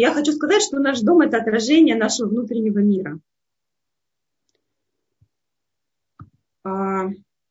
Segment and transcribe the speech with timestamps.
[0.00, 3.20] я хочу сказать, что наш дом– это отражение нашего внутреннего мира.
[6.64, 7.08] А,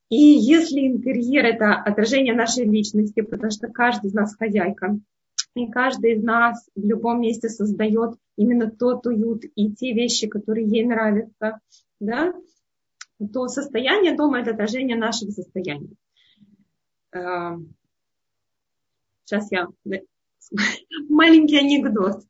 [0.09, 4.99] и если интерьер– это отражение нашей личности, потому что каждый из нас хозяйка,
[5.55, 10.67] и каждый из нас в любом месте создает именно тот уют и те вещи, которые
[10.67, 11.59] ей нравятся,
[11.99, 12.33] да,
[13.33, 15.89] то состояние дома– это отражение нашего состояния.
[17.11, 17.57] А,
[19.25, 19.67] сейчас я
[21.09, 22.23] маленький анекдот.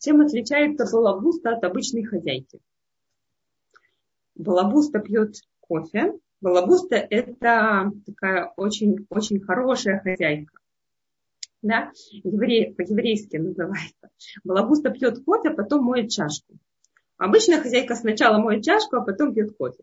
[0.00, 2.60] Чем отличается балабуста от обычной хозяйки?
[4.34, 6.14] Балабуста пьет кофе.
[6.40, 10.58] Балабуста– это такая очень-очень хорошая хозяйка.
[11.62, 11.90] Да?
[12.10, 14.10] Еврей, по-еврейски называется.
[14.44, 16.58] Балабуста пьет кофе, потом моет чашку.
[17.16, 19.82] Обычная хозяйка сначала моет чашку, а потом пьет кофе.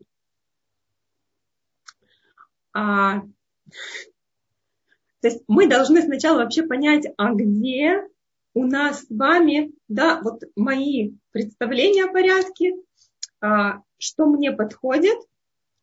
[2.74, 3.24] А,
[5.24, 8.06] то есть мы должны сначала вообще понять, а где
[8.54, 12.74] у нас с вами, да, вот мои представления о порядке,
[13.40, 15.18] а, что мне подходит,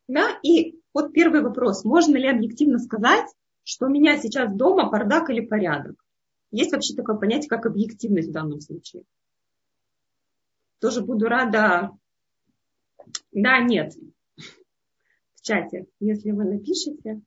[0.08, 3.24] да, и вот первый вопрос, можно ли объективно сказать,
[3.64, 5.97] что у меня сейчас дома бардак или порядок?
[6.50, 9.04] Есть вообще такое понятие, как объективность в данном случае.
[10.80, 11.92] Тоже буду рада.
[13.32, 13.94] Да, нет.
[14.36, 17.22] В чате, если вы напишете.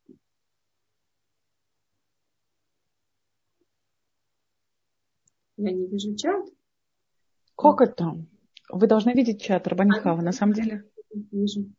[5.63, 6.45] Я не вижу чат.
[7.55, 8.17] Как это?
[8.69, 10.83] Вы должны видеть чат Рабанихава, на самом деле.
[11.31, 11.69] Вижу.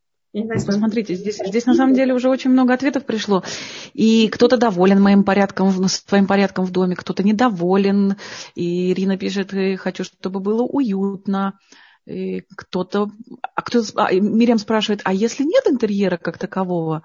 [0.67, 3.45] Посмотрите, здесь, здесь на самом деле уже очень много ответов пришло.
[3.93, 8.17] И кто-то доволен моим порядком, своим порядком в доме, кто-то недоволен.
[8.55, 11.59] И Ирина пишет, хочу, чтобы было уютно.
[12.07, 13.11] И кто-то,
[13.55, 17.03] а кто, а, Мирям спрашивает, а если нет интерьера как такового?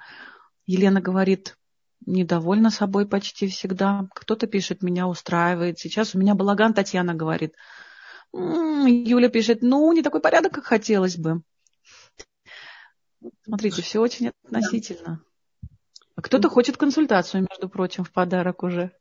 [0.65, 1.57] Елена говорит,
[2.05, 4.07] недовольна собой почти всегда.
[4.13, 5.79] Кто-то пишет, меня устраивает.
[5.79, 7.55] Сейчас у меня балаган, Татьяна говорит.
[8.33, 11.41] Юля пишет, ну, не такой порядок, как хотелось бы.
[13.43, 15.21] Смотрите, все очень относительно.
[16.15, 18.91] А кто-то хочет консультацию, между прочим, в подарок уже.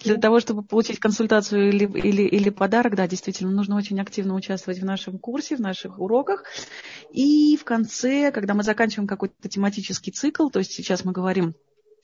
[0.00, 4.80] Для того, чтобы получить консультацию или, или, или подарок, да, действительно, нужно очень активно участвовать
[4.80, 6.44] в нашем курсе, в наших уроках.
[7.10, 11.54] И в конце, когда мы заканчиваем какой-то тематический цикл, то есть сейчас мы говорим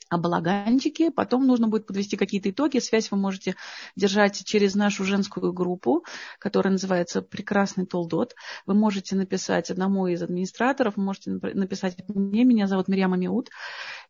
[0.08, 1.10] о балаганчике.
[1.10, 2.78] Потом нужно будет подвести какие-то итоги.
[2.78, 3.56] Связь вы можете
[3.96, 6.04] держать через нашу женскую группу,
[6.38, 8.34] которая называется «Прекрасный Толдот».
[8.66, 12.44] Вы можете написать одному из администраторов, вы можете написать мне.
[12.44, 13.50] Меня зовут Мирьяма Миут.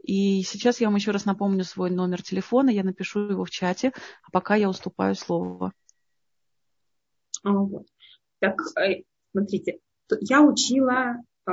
[0.02, 2.70] И сейчас я вам еще раз напомню свой номер телефона.
[2.70, 3.92] Я напишу его в чате,
[4.22, 5.72] а пока я уступаю слово.
[7.44, 7.50] А,
[8.40, 9.78] так, э, смотрите,
[10.20, 11.16] я учила,
[11.48, 11.52] э,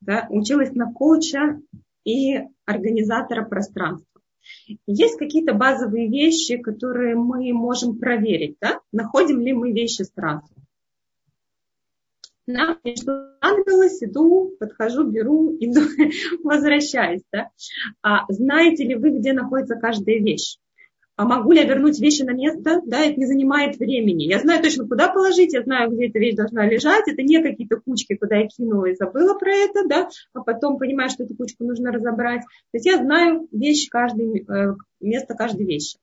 [0.00, 1.60] да, училась на коуча
[2.06, 4.22] и организатора пространства.
[4.86, 8.80] Есть какие-то базовые вещи, которые мы можем проверить, да?
[8.92, 10.46] находим ли мы вещи сразу.
[12.46, 15.80] Нам что понадобилось, иду, подхожу, беру, иду,
[16.44, 17.22] возвращаюсь.
[17.32, 17.50] Да?
[18.02, 20.58] А знаете ли вы, где находится каждая вещь?
[21.16, 24.24] А могу ли я вернуть вещи на место, да, это не занимает времени.
[24.24, 27.80] Я знаю точно, куда положить, я знаю, где эта вещь должна лежать, это не какие-то
[27.80, 31.64] кучки, куда я кинула и забыла про это, да, а потом понимаю, что эту кучку
[31.64, 32.42] нужно разобрать.
[32.42, 35.98] То есть я знаю вещь каждой, э, место каждой вещи.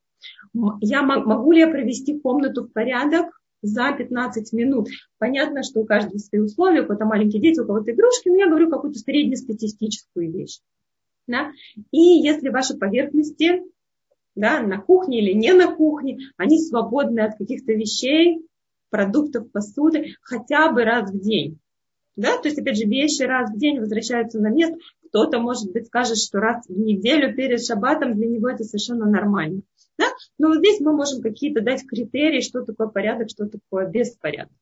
[0.81, 3.27] Я могу ли я привести комнату в порядок
[3.61, 4.87] за 15 минут?
[5.19, 8.49] Понятно, что у каждого свои условия, у кого-то маленькие дети, у кого-то игрушки, но я
[8.49, 10.59] говорю какую-то среднестатистическую вещь.
[11.27, 11.51] Да?
[11.91, 13.61] И если ваши поверхности
[14.35, 18.45] да, на кухне или не на кухне, они свободны от каких-то вещей,
[18.89, 21.59] продуктов, посуды хотя бы раз в день.
[22.15, 22.37] Да?
[22.37, 24.77] То есть, опять же, вещи раз в день возвращаются на место.
[25.07, 29.61] Кто-то, может быть, скажет, что раз в неделю перед шаббатом для него это совершенно нормально.
[29.97, 30.05] Да?
[30.37, 34.53] Но вот здесь мы можем какие-то дать критерии, что такое порядок, что такое беспорядок.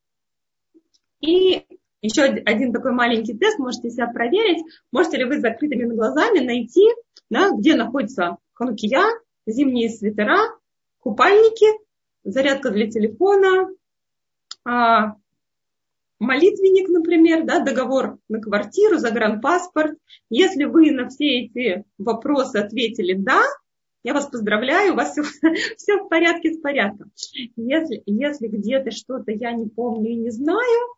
[1.19, 1.65] И
[2.01, 4.63] еще один такой маленький тест, можете себя проверить.
[4.91, 6.85] Можете ли вы с закрытыми глазами найти,
[7.29, 9.03] да, где находится ханукия,
[9.45, 10.39] зимние свитера,
[10.99, 11.67] купальники,
[12.23, 13.69] зарядка для телефона,
[14.63, 15.15] а,
[16.19, 19.97] молитвенник, например, да, договор на квартиру, загранпаспорт.
[20.29, 23.41] Если вы на все эти вопросы ответили «да»,
[24.03, 25.23] я вас поздравляю, у вас все,
[25.77, 27.11] все в порядке с порядком.
[27.55, 30.95] Если, если где-то что-то я не помню и не знаю,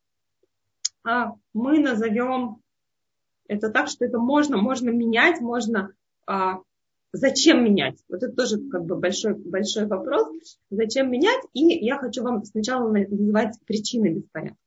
[1.06, 2.62] а, мы назовем
[3.48, 5.94] это так, что это можно, можно менять, можно
[6.26, 6.60] а,
[7.16, 8.04] Зачем менять?
[8.10, 10.28] Вот это тоже как бы большой, большой вопрос.
[10.72, 11.42] Зачем менять?
[11.54, 14.58] И я хочу вам сначала называть причины беспорядка.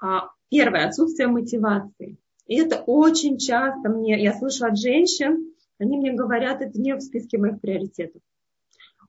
[0.00, 2.16] А, первое, отсутствие мотивации.
[2.46, 7.00] И это очень часто мне, я слышу от женщин, они мне говорят, это не в
[7.00, 8.22] списке моих приоритетов.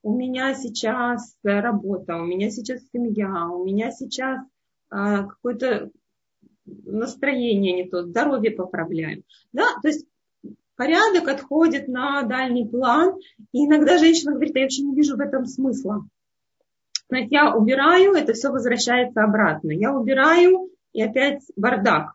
[0.01, 4.45] у меня сейчас работа, у меня сейчас семья, у меня сейчас
[4.89, 5.89] а, какое-то
[6.65, 9.23] настроение не то, здоровье поправляем.
[9.53, 9.67] Да?
[9.81, 10.05] То есть
[10.75, 13.15] порядок отходит на дальний план,
[13.51, 16.05] и иногда женщина говорит, я вообще не вижу в этом смысла.
[17.11, 19.71] Есть я убираю, это все возвращается обратно.
[19.71, 22.13] Я убираю, и опять бардак.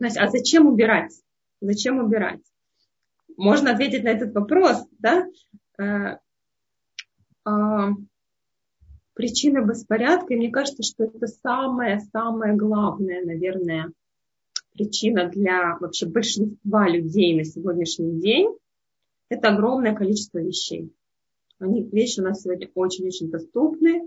[0.00, 1.12] Есть, а зачем убирать?
[1.60, 2.40] Зачем убирать?
[3.36, 5.26] Можно ответить на этот вопрос, да?
[5.78, 6.18] Э,
[7.44, 7.90] а,
[9.14, 13.92] причина беспорядка, мне кажется, что это самая-самая главная, наверное,
[14.72, 18.48] причина для вообще большинства людей на сегодняшний день,
[19.28, 20.92] это огромное количество вещей.
[21.58, 24.02] Они, вещи у нас сегодня очень-очень доступны.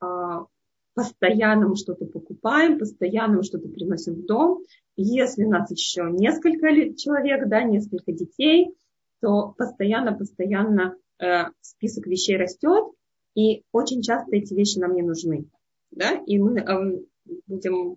[0.00, 0.46] А,
[0.94, 4.64] постоянно мы что-то покупаем, постоянно мы что-то приносим в дом.
[4.96, 8.74] Если у нас еще несколько человек, да, несколько детей,
[9.20, 12.86] то постоянно-постоянно э, список вещей растет,
[13.34, 15.46] и очень часто эти вещи нам не нужны.
[15.90, 16.12] Да?
[16.26, 17.00] И мы э,
[17.46, 17.96] будем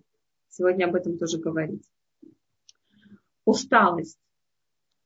[0.56, 1.84] сегодня об этом тоже говорить.
[3.44, 4.18] Усталость.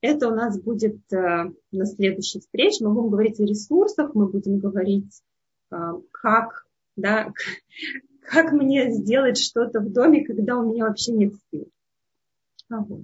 [0.00, 2.84] Это у нас будет э, на следующей встрече.
[2.84, 5.22] Мы будем говорить о ресурсах, мы будем говорить,
[5.72, 5.76] э,
[6.12, 6.66] как,
[6.96, 7.32] да,
[8.22, 11.68] как мне сделать что-то в доме, когда у меня вообще нет сил.
[12.70, 13.02] А вот.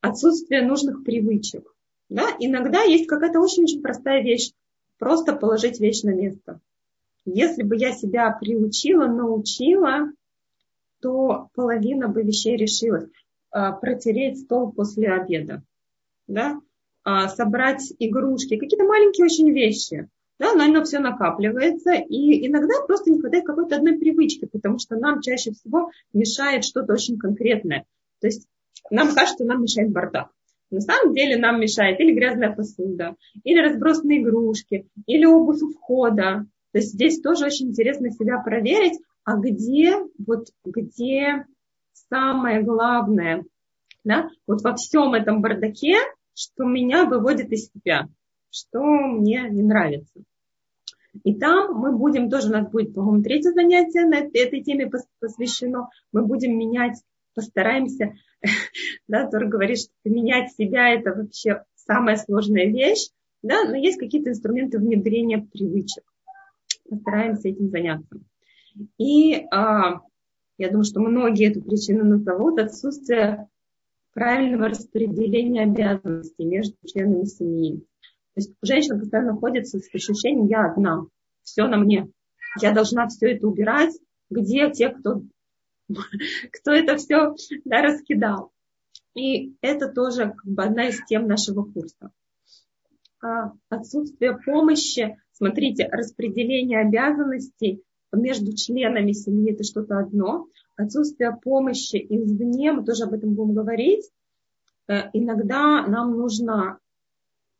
[0.00, 1.74] Отсутствие нужных привычек.
[2.08, 2.28] Да?
[2.38, 4.52] Иногда есть какая-то очень-очень простая вещь.
[4.98, 6.60] Просто положить вещь на место.
[7.24, 10.12] Если бы я себя приучила, научила,
[11.00, 13.08] то половина бы вещей решилась.
[13.50, 15.62] А, протереть стол после обеда
[16.28, 16.60] да,
[17.04, 20.08] а, собрать игрушки, какие-то маленькие очень вещи,
[20.38, 24.96] да, но оно все накапливается, и иногда просто не хватает какой-то одной привычки, потому что
[24.96, 27.86] нам чаще всего мешает что-то очень конкретное.
[28.20, 28.46] То есть
[28.90, 30.28] нам кажется, нам мешает бардак.
[30.70, 36.46] На самом деле нам мешает или грязная посуда, или разбросанные игрушки, или обувь у входа.
[36.72, 39.94] То есть здесь тоже очень интересно себя проверить, а где,
[40.26, 41.44] вот где
[41.92, 43.44] самое главное,
[44.02, 45.98] да, вот во всем этом бардаке
[46.32, 48.08] что меня выводит из себя,
[48.50, 50.22] что мне не нравится.
[51.24, 54.90] И там мы будем, тоже у нас будет, по-моему, третье занятие на этой теме
[55.20, 55.90] посвящено.
[56.12, 56.96] Мы будем менять,
[57.34, 58.14] постараемся,
[59.08, 63.10] да, Тор говорит, что менять себя это вообще самая сложная вещь,
[63.42, 66.04] да, но есть какие-то инструменты внедрения привычек.
[66.88, 68.20] Постараемся этим заняться.
[68.98, 70.00] И а,
[70.58, 73.48] я думаю, что многие эту причину назовут отсутствие
[74.12, 77.78] правильного распределения обязанностей между членами семьи.
[78.34, 81.06] То есть женщина постоянно находится с ощущением «я одна,
[81.42, 82.08] все на мне,
[82.60, 83.94] я должна все это убирать,
[84.30, 85.22] где те, кто,
[86.52, 87.34] кто это все
[87.64, 88.52] да, раскидал».
[89.14, 92.10] И это тоже как бы одна из тем нашего курса.
[93.20, 97.82] А отсутствие помощи, смотрите, распределение обязанностей
[98.12, 100.46] между членами семьи это что-то одно,
[100.76, 104.08] отсутствие помощи извне, мы тоже об этом будем говорить.
[104.88, 106.78] Э, иногда нам нужно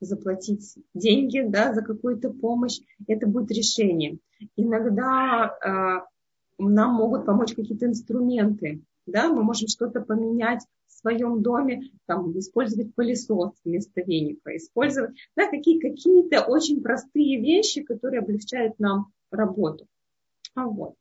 [0.00, 4.18] заплатить деньги да, за какую-то помощь, это будет решение.
[4.56, 11.90] Иногда э, нам могут помочь какие-то инструменты, да, мы можем что-то поменять в своем доме,
[12.06, 19.12] там, использовать пылесос вместо веника, использовать да, какие, какие-то очень простые вещи, которые облегчают нам
[19.30, 19.86] работу.
[20.54, 20.94] А вот.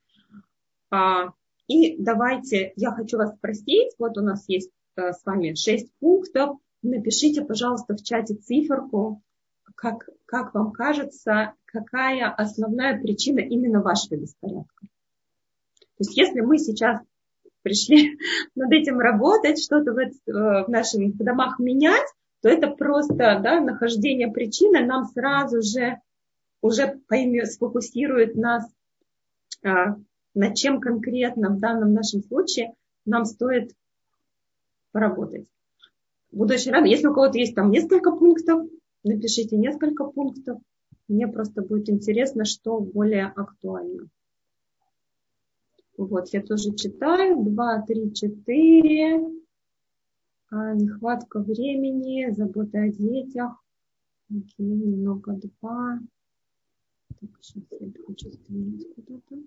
[0.91, 1.33] А,
[1.67, 6.57] и давайте, я хочу вас спросить, вот у нас есть э, с вами шесть пунктов,
[6.81, 9.21] напишите, пожалуйста, в чате циферку,
[9.75, 14.87] как, как вам кажется, какая основная причина именно вашего беспорядка.
[15.79, 17.01] То есть если мы сейчас
[17.63, 18.17] пришли
[18.55, 22.07] над этим работать, что-то в, э, в наших домах менять,
[22.41, 25.99] то это просто да, нахождение причины нам сразу же
[26.61, 28.65] уже поймет, сфокусирует нас
[29.63, 32.73] над чем конкретно в данном нашем случае
[33.05, 33.73] нам стоит
[34.91, 35.47] поработать.
[36.31, 36.87] Буду очень рада.
[36.87, 38.67] Если у кого-то есть там несколько пунктов,
[39.03, 40.59] напишите несколько пунктов.
[41.07, 44.09] Мне просто будет интересно, что более актуально.
[45.97, 47.43] Вот, я тоже читаю.
[47.43, 49.19] Два, три, четыре.
[50.49, 53.53] А, нехватка времени, забота о детях.
[54.29, 55.99] Окей, немного два.
[57.19, 59.37] Так, сейчас я хочу стрелять куда-то.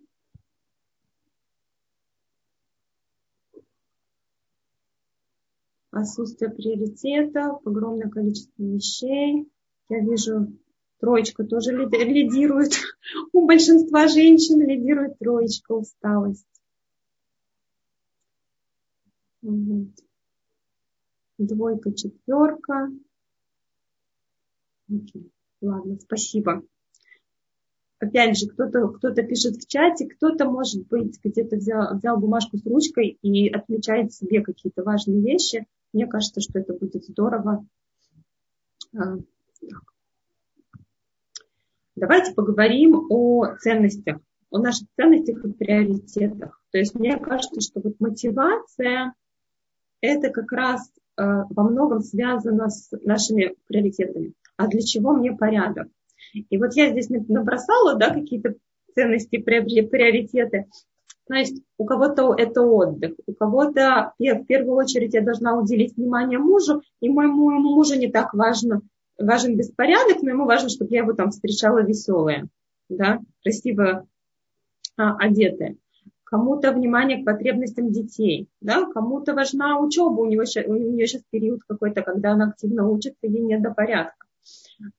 [5.91, 9.51] отсутствие приоритетов, огромное количество вещей.
[9.89, 10.53] Я вижу,
[10.99, 12.75] троечка тоже лидирует.
[13.33, 16.47] У большинства женщин лидирует троечка, усталость.
[19.43, 19.89] Вот.
[21.39, 22.91] Двойка, четверка.
[24.89, 25.33] Окей.
[25.61, 26.63] Ладно, спасибо.
[28.01, 32.67] Опять же, кто-то кто пишет в чате, кто-то, может быть, где-то взял, взял бумажку с
[32.67, 35.67] ручкой и отмечает себе какие-то важные вещи.
[35.93, 37.65] Мне кажется, что это будет здорово.
[38.97, 39.19] А,
[41.97, 46.63] Давайте поговорим о ценностях, о наших ценностях и приоритетах.
[46.71, 49.13] То есть мне кажется, что вот мотивация
[50.01, 54.33] это как раз э, во многом связано с нашими приоритетами.
[54.57, 55.89] А для чего мне порядок?
[56.33, 58.55] И вот я здесь набросала да, какие-то
[58.95, 60.67] ценности, приоритеты.
[61.29, 66.39] То есть у кого-то это отдых, у кого-то в первую очередь я должна уделить внимание
[66.39, 68.83] мужу, и моему мужу не так важно,
[69.17, 72.49] важен беспорядок, но ему важно, чтобы я его там встречала веселая,
[72.89, 74.09] да, красиво
[74.97, 75.77] а, одетая.
[76.25, 81.61] Кому-то внимание к потребностям детей, да, кому-то важна учеба, у, него, у нее сейчас период
[81.67, 84.27] какой-то, когда она активно учится, ей нет до порядка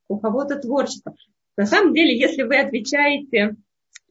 [0.08, 1.16] у кого-то творчество.
[1.58, 3.56] На самом деле, если вы отвечаете,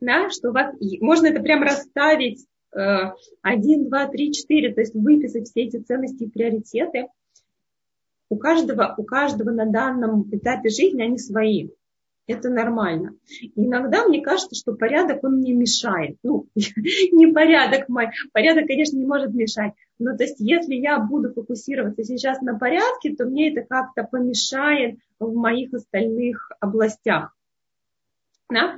[0.01, 4.95] да, что у вас, можно это прямо расставить э, один, два, три, четыре, то есть
[4.95, 7.09] выписать все эти ценности и приоритеты.
[8.29, 11.71] У каждого, у каждого на данном этапе жизни они свои.
[12.31, 13.17] Это нормально.
[13.57, 16.17] иногда мне кажется, что порядок, он мне мешает.
[16.23, 18.11] Ну, не порядок мой.
[18.33, 19.73] Порядок, конечно, не может мешать.
[19.99, 25.01] Но то есть, если я буду фокусироваться сейчас на порядке, то мне это как-то помешает
[25.19, 27.35] в моих остальных областях.
[28.49, 28.77] Да?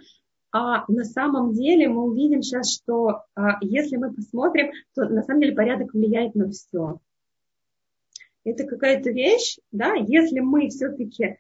[0.50, 5.42] А на самом деле мы увидим сейчас, что а, если мы посмотрим, то на самом
[5.42, 7.00] деле порядок влияет на все.
[8.44, 11.36] Это какая-то вещь, да, если мы все-таки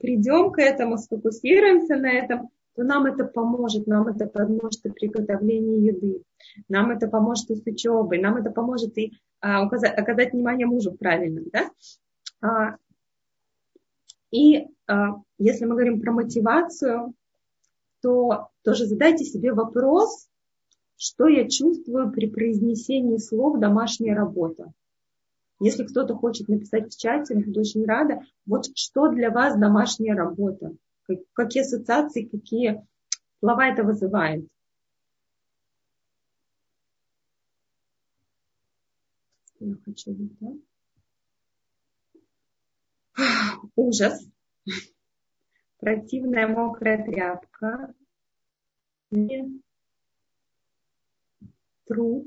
[0.00, 5.86] придем к этому, сфокусируемся на этом, то нам это поможет, нам это поможет и приготовлении
[5.86, 6.22] еды,
[6.68, 10.92] нам это поможет и с учебой, нам это поможет и а, указать, оказать внимание мужу
[10.92, 11.70] правильно, да?
[12.40, 12.76] А,
[14.30, 17.14] и а, если мы говорим про мотивацию,
[18.02, 20.28] то тоже задайте себе вопрос,
[20.96, 24.72] что я чувствую при произнесении слов «домашняя работа».
[25.60, 28.20] Если кто-то хочет написать в чате, буду очень рада.
[28.46, 30.76] Вот что для вас домашняя работа?
[31.32, 32.84] Какие ассоциации, какие
[33.38, 34.46] слова это вызывает?
[39.60, 40.48] Я хочу да?
[43.76, 44.26] Ужас.
[45.78, 47.94] Противная мокрая тряпка.
[51.86, 52.26] Труд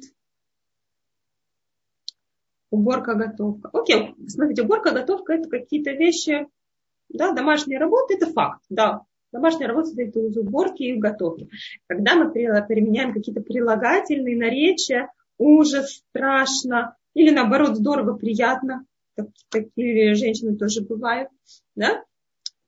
[2.70, 3.70] уборка, готовка.
[3.74, 6.48] Окей, смотрите, уборка, готовка это какие-то вещи,
[7.10, 9.02] да, домашняя работа это факт, да.
[9.32, 11.50] Домашняя работа состоит из уборки и готовки.
[11.88, 20.56] Когда мы применяем какие-то прилагательные наречия, ужас, страшно, или наоборот здорово, приятно, так, такие женщины
[20.56, 21.30] тоже бывают,
[21.76, 22.04] да,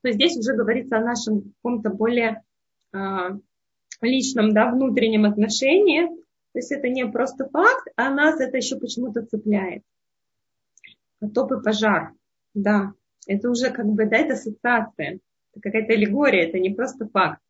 [0.02, 2.42] то здесь уже говорится о нашем каком-то более
[2.92, 2.98] э,
[4.00, 6.08] личном, да, внутреннем отношении,
[6.52, 9.82] то есть это не просто факт, а нас это еще почему-то цепляет.
[11.20, 12.12] Потоп и пожар.
[12.54, 12.92] Да,
[13.26, 15.20] это уже как бы, да, это ассоциация.
[15.52, 17.40] Это какая-то аллегория, это не просто факт.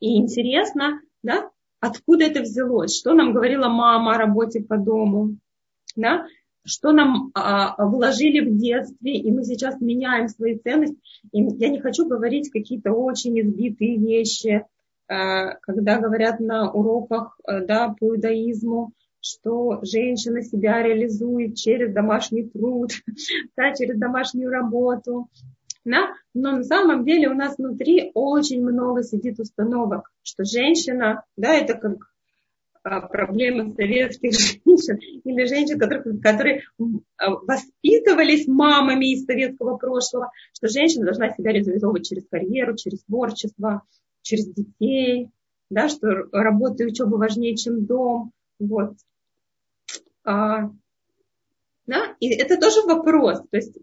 [0.00, 5.36] И интересно, да, откуда это взялось, что нам говорила мама о работе по дому,
[5.94, 6.26] да,
[6.64, 10.98] что нам а, вложили в детстве, и мы сейчас меняем свои ценности.
[11.30, 14.64] И я не хочу говорить какие-то очень избитые вещи,
[15.06, 22.92] когда говорят на уроках э, да, по иудаизму, что женщина себя реализует через домашний труд,
[23.56, 25.28] да, через домашнюю работу.
[25.84, 26.14] Да?
[26.32, 31.74] Но на самом деле у нас внутри очень много сидит установок, что женщина, да, это
[31.74, 31.98] как
[32.82, 34.32] а, проблема советских
[34.64, 36.62] женщин или женщин, которые, которые
[37.18, 43.82] воспитывались мамами из советского прошлого, что женщина должна себя реализовывать через карьеру, через творчество,
[44.24, 45.30] через детей,
[45.70, 48.32] да, что работа и учеба важнее, чем дом.
[48.58, 48.94] Вот.
[50.24, 50.70] А,
[51.86, 53.40] да, и это тоже вопрос.
[53.50, 53.76] То есть,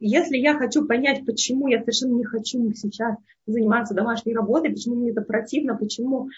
[0.00, 3.16] если я хочу понять, почему я совершенно не хочу сейчас
[3.46, 6.28] заниматься домашней работой, почему мне это противно, почему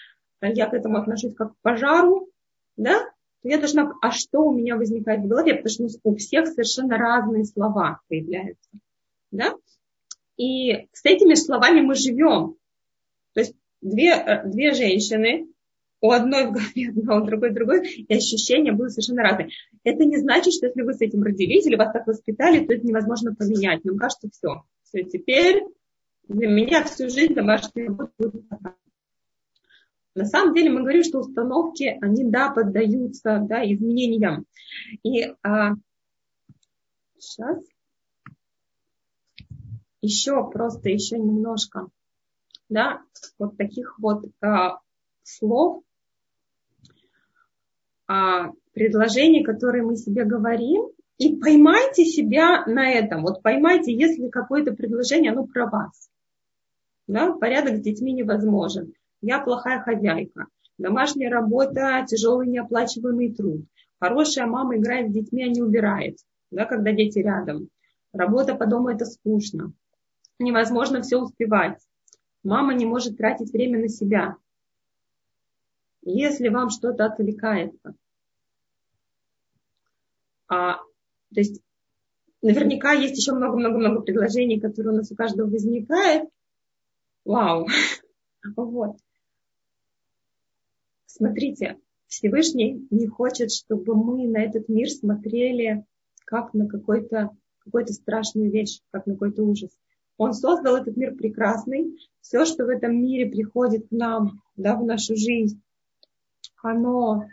[0.41, 2.29] я к этому отношусь как к пожару,
[2.77, 2.99] да,
[3.41, 6.97] то я должна, а что у меня возникает в голове, потому что у всех совершенно
[6.97, 8.69] разные слова появляются,
[9.31, 9.55] да,
[10.37, 12.55] и с этими словами мы живем,
[13.81, 15.47] две, э, две женщины,
[16.01, 16.91] у одной в голове
[17.23, 19.49] у другой другой, и ощущения будут совершенно разные.
[19.83, 22.85] Это не значит, что если вы с этим родились или вас так воспитали, то это
[22.85, 23.85] невозможно поменять.
[23.85, 24.63] Нам кажется, все.
[24.83, 25.63] Все, теперь
[26.27, 28.43] для меня всю жизнь домашняя работа будет.
[30.13, 34.45] На самом деле мы говорим, что установки, они, да, поддаются да, изменениям.
[35.03, 35.75] И а,
[37.17, 37.63] сейчас
[40.01, 41.87] еще просто еще немножко
[42.71, 43.01] да,
[43.37, 44.79] вот таких вот а,
[45.23, 45.83] слов,
[48.07, 53.23] а, предложений, которые мы себе говорим, и поймайте себя на этом.
[53.23, 56.09] Вот поймайте, если какое-то предложение, оно про вас.
[57.07, 57.33] Да?
[57.33, 58.93] Порядок с детьми невозможен.
[59.21, 60.47] Я плохая хозяйка.
[60.77, 63.65] Домашняя работа, тяжелый неоплачиваемый труд.
[63.99, 66.17] Хорошая мама играет с детьми, а не убирает,
[66.49, 67.67] да, когда дети рядом.
[68.13, 69.73] Работа по дому это скучно.
[70.39, 71.77] Невозможно все успевать.
[72.43, 74.37] Мама не может тратить время на себя.
[76.03, 77.95] Если вам что-то отвлекается.
[80.47, 81.61] А, то есть
[82.41, 86.29] наверняка есть еще много-много-много предложений, которые у нас у каждого возникает.
[87.25, 87.67] Вау.
[88.55, 88.97] Вот.
[91.05, 95.85] Смотрите, Всевышний не хочет, чтобы мы на этот мир смотрели
[96.25, 97.29] как на какой-то
[97.59, 99.69] какую-то страшную вещь, как на какой-то ужас.
[100.21, 101.97] Он создал этот мир прекрасный.
[102.21, 105.59] Все, что в этом мире приходит к нам, да, в нашу жизнь,
[106.61, 107.27] оно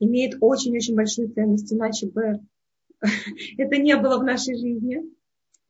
[0.00, 2.40] имеет очень-очень большую ценность, иначе бы
[3.56, 5.04] это не было в нашей жизни,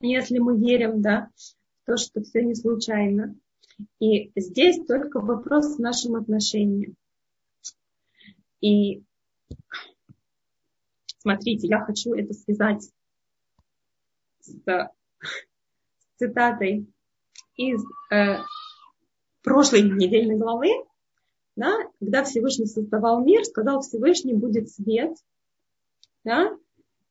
[0.01, 1.29] если мы верим, да,
[1.83, 3.37] в то, что все не случайно.
[4.01, 6.97] И здесь только вопрос с нашим отношением.
[8.63, 9.03] И
[11.19, 12.91] смотрите, я хочу это связать
[14.41, 14.55] с
[16.19, 16.87] цитатой
[17.57, 17.83] из
[18.13, 18.39] э,
[19.43, 20.69] прошлой недельной главы,
[21.57, 25.17] да, когда Всевышний создавал мир, сказал Всевышний будет свет,
[26.25, 26.57] да,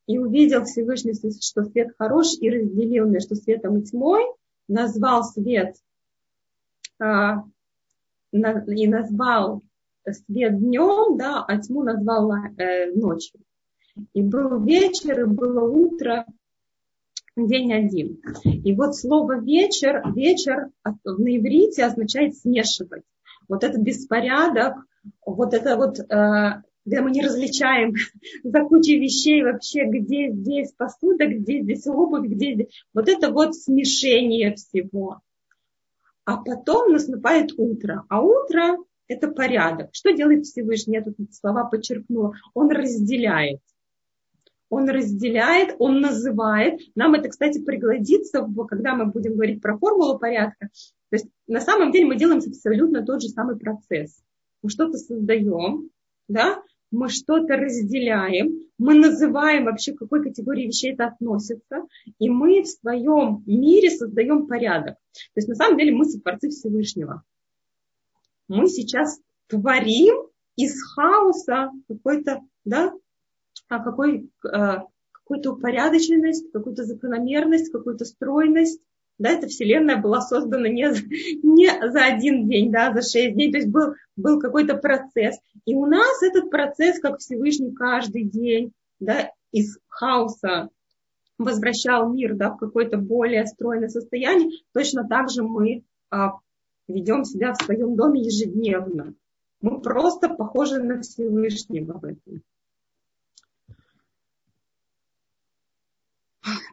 [0.06, 4.24] и увидел Всевышний, что свет хорош, и разделил между светом и тьмой,
[4.68, 5.76] назвал свет
[7.00, 7.44] а,
[8.32, 9.64] на, и назвал
[10.10, 13.42] свет днем, да, а тьму назвал э, ночью.
[14.14, 16.26] И был вечер, и было утро,
[17.46, 18.22] день один.
[18.44, 23.04] И вот слово вечер, вечер на иврите означает смешивать.
[23.48, 24.76] Вот этот беспорядок,
[25.26, 27.94] вот это вот, э, где мы не различаем
[28.44, 32.84] за кучей вещей вообще, где здесь посуда, где здесь обувь, где здесь.
[32.94, 35.22] Вот это вот смешение всего.
[36.26, 38.04] А потом наступает утро.
[38.10, 39.92] А утро– это порядок.
[39.94, 40.96] Что делает Всевышний?
[40.96, 42.34] Я тут слова подчеркнула.
[42.54, 43.62] Он разделяет
[44.70, 46.80] он разделяет, он называет.
[46.96, 50.70] Нам это, кстати, пригодится, когда мы будем говорить про формулу порядка.
[51.10, 54.22] То есть на самом деле мы делаем абсолютно тот же самый процесс.
[54.62, 55.90] Мы что-то создаем,
[56.28, 61.86] да, мы что-то разделяем, мы называем вообще, к какой категории вещей это относится,
[62.20, 64.96] и мы в своем мире создаем порядок.
[65.14, 67.24] То есть на самом деле мы сотворцы Всевышнего.
[68.48, 72.94] Мы сейчас творим из хаоса какой-то да,
[73.70, 78.82] а какой, а, какую-то упорядоченность, какую-то закономерность, какую-то стройность.
[79.20, 80.86] Да, эта вселенная была создана не,
[81.44, 85.40] не за один день, да, за шесть дней, то есть был, был какой-то процесс.
[85.66, 90.70] И у нас этот процесс, как Всевышний каждый день, да, из хаоса
[91.38, 96.34] возвращал мир да, в какое-то более стройное состояние, точно так же мы а,
[96.88, 99.14] ведем себя в своем доме ежедневно.
[99.62, 102.44] Мы просто похожи на Всевышнего в этом.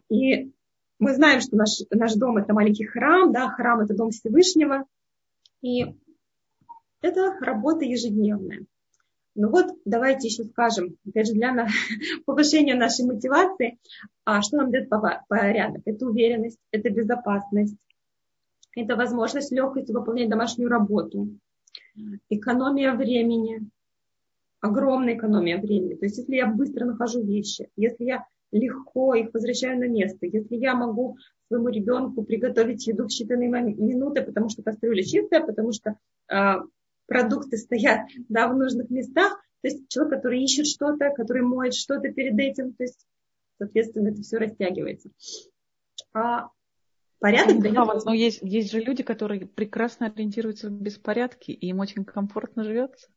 [0.09, 0.53] И
[0.99, 4.85] мы знаем, что наш, наш дом это маленький храм, да, храм это дом Всевышнего.
[5.61, 5.95] И
[7.01, 8.65] это работа ежедневная.
[9.37, 11.67] Ну вот, давайте еще скажем, опять же, для
[12.27, 13.79] повышения нашей мотивации,
[14.25, 15.83] а что нам дает порядок?
[15.85, 17.77] Это уверенность, это безопасность,
[18.77, 21.29] это возможность легкостью выполнять домашнюю работу,
[22.29, 23.69] экономия времени,
[24.61, 25.95] огромная экономия времени.
[25.95, 30.27] То есть, если я быстро нахожу вещи, если я легко их возвращаю на место.
[30.27, 31.17] Если я могу
[31.49, 35.99] своему ребенку приготовить еду в считанные минуты, потому что кастрюля чистая, потому что
[36.33, 36.55] э,
[37.07, 42.13] продукты стоят да, в нужных местах, то есть человек, который ищет что-то, который моет что-то
[42.13, 43.07] перед этим, то есть,
[43.59, 45.11] соответственно, это все растягивается.
[46.13, 46.49] А
[47.19, 47.75] порядок дает...
[47.75, 52.63] Да, но есть, есть же люди, которые прекрасно ориентируются в беспорядке, и им очень комфортно
[52.63, 53.09] живется.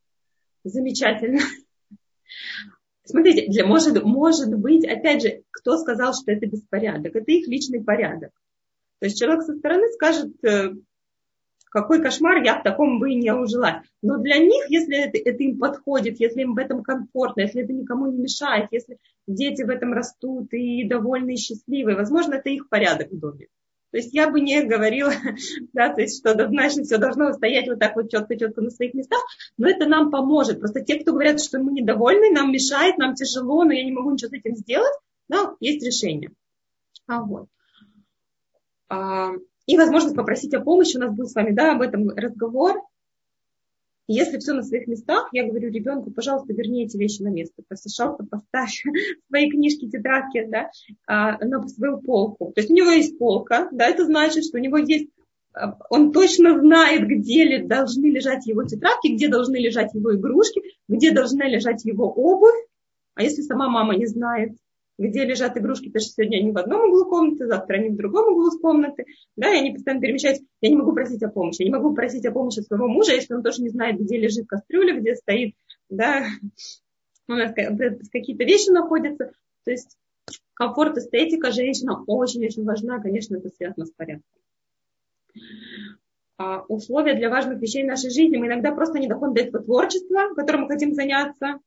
[0.63, 1.41] Замечательно.
[3.07, 7.15] Смотрите, для, может, может быть, опять же, кто сказал, что это беспорядок?
[7.15, 8.31] Это их личный порядок.
[8.99, 10.73] То есть человек со стороны скажет, э,
[11.69, 13.83] какой кошмар, я в таком бы не ужила.
[14.01, 17.71] Но для них, если это, это им подходит, если им в этом комфортно, если это
[17.71, 22.67] никому не мешает, если дети в этом растут и довольны и счастливы, возможно, это их
[22.67, 23.47] порядок в доме.
[23.91, 25.11] То есть я бы не говорила,
[25.73, 29.23] да, то есть что однозначно все должно стоять вот так вот четко-четко на своих местах,
[29.57, 30.59] но это нам поможет.
[30.59, 34.11] Просто те, кто говорят, что мы недовольны, нам мешает, нам тяжело, но я не могу
[34.11, 34.93] ничего с этим сделать,
[35.29, 36.31] да, есть решение.
[37.07, 37.47] А вот.
[38.89, 39.31] А,
[39.65, 40.97] и возможность попросить о помощи.
[40.97, 42.81] У нас будет с вами да, об этом разговор.
[44.07, 47.61] Если все на своих местах, я говорю ребенку, пожалуйста, верни эти вещи на место.
[47.67, 48.83] Пожалуйста, поставь
[49.27, 50.69] свои книжки, тетрадки да,
[51.07, 52.53] на свою полку.
[52.53, 55.09] То есть у него есть полка, да, это значит, что у него есть
[55.53, 61.11] а, он точно знает, где должны лежать его тетрадки, где должны лежать его игрушки, где
[61.11, 62.65] должна лежать его обувь.
[63.15, 64.53] А если сама мама не знает,
[64.97, 68.33] где лежат игрушки, потому что сегодня они в одном углу комнаты, завтра они в другом
[68.33, 69.05] углу комнаты,
[69.35, 70.43] да, и они постоянно перемещаются.
[70.61, 71.61] Я не могу просить о помощи.
[71.61, 74.47] Я не могу просить о помощи своего мужа, если он тоже не знает, где лежит
[74.47, 75.55] кастрюля, где стоит,
[75.89, 76.25] да,
[77.27, 79.31] у нас какие-то вещи находятся.
[79.65, 79.97] То есть
[80.53, 84.23] комфорт, эстетика женщина очень-очень важна, конечно, это связано с порядком.
[86.39, 90.33] А условия для важных вещей нашей жизни мы иногда просто не доходим до этого творчества,
[90.35, 91.59] которым мы хотим заняться,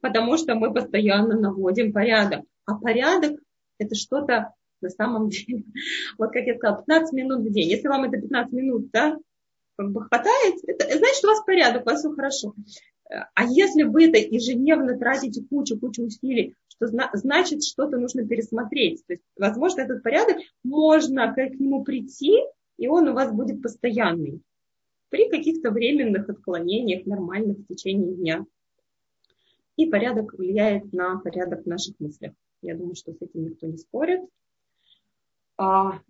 [0.00, 2.42] потому что мы постоянно наводим порядок.
[2.66, 3.38] А порядок–
[3.78, 5.64] это что-то на самом деле,
[6.18, 7.68] вот как я сказала, 15 минут в день.
[7.68, 9.16] Если вам это 15 минут, да,
[9.76, 12.54] как бы хватает, это, значит, у вас порядок, у вас все хорошо.
[13.34, 19.04] А если вы это ежедневно тратите кучу-кучу усилий, что значит, что-то нужно пересмотреть.
[19.06, 22.38] То есть, возможно, этот порядок можно к нему прийти,
[22.78, 24.40] и он у вас будет постоянный.
[25.10, 28.46] При каких-то временных отклонениях, нормальных в течение дня.
[29.76, 32.32] И порядок влияет на порядок в наших мыслях.
[32.62, 34.20] Я думаю, что с этим никто не спорит.
[35.56, 36.00] А,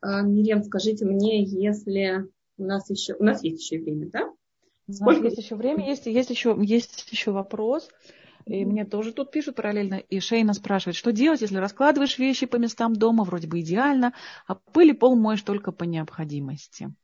[0.00, 4.32] а, Мирем, скажите мне, если у нас еще, у нас есть еще время, да?
[4.90, 5.86] Сколько есть еще время?
[5.86, 7.88] Есть, есть, еще, есть еще вопрос.
[8.46, 9.94] И мне тоже тут пишут параллельно.
[9.94, 14.14] И Шейна спрашивает, что делать, если раскладываешь вещи по местам дома, вроде бы идеально,
[14.46, 16.94] а пыль и пол моешь только по необходимости.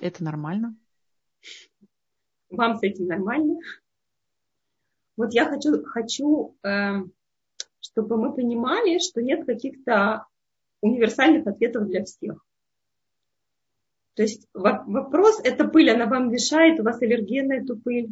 [0.00, 0.76] Это нормально?
[2.48, 3.58] Вам с этим нормально?
[5.16, 7.02] Вот я хочу, хочу э,
[7.80, 10.26] чтобы мы понимали, что нет каких-то
[10.80, 12.44] универсальных ответов для всех.
[14.14, 18.10] То есть вопрос, эта пыль, она вам мешает, у вас аллергия на эту пыль?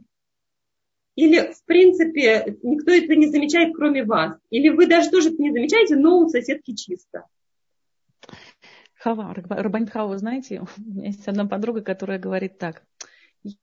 [1.16, 4.38] Или, в принципе, никто это не замечает, кроме вас?
[4.50, 7.26] Или вы даже тоже это не замечаете, но у соседки чисто?
[8.96, 12.84] Хава, Рабанит Хава, знаете, у меня есть одна подруга, которая говорит так.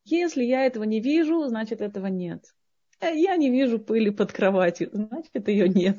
[0.06, 2.45] Если я этого не вижу, значит этого нет.
[3.01, 5.97] Э, я не вижу пыли под кроватью, значит, ее нет.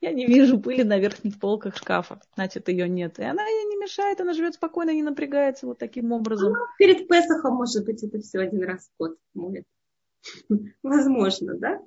[0.00, 3.18] Я не вижу пыли на верхних полках шкафа, значит, ее нет.
[3.18, 6.52] И она ей не мешает, она живет спокойно, не напрягается вот таким образом.
[6.52, 9.16] Ну, перед Песохом, может быть, это все один раз в год.
[10.82, 11.80] Возможно, да?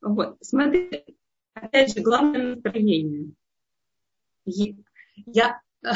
[0.00, 1.04] Вот, смотри,
[1.54, 3.32] опять же, главное настроение.
[4.44, 5.92] Я, я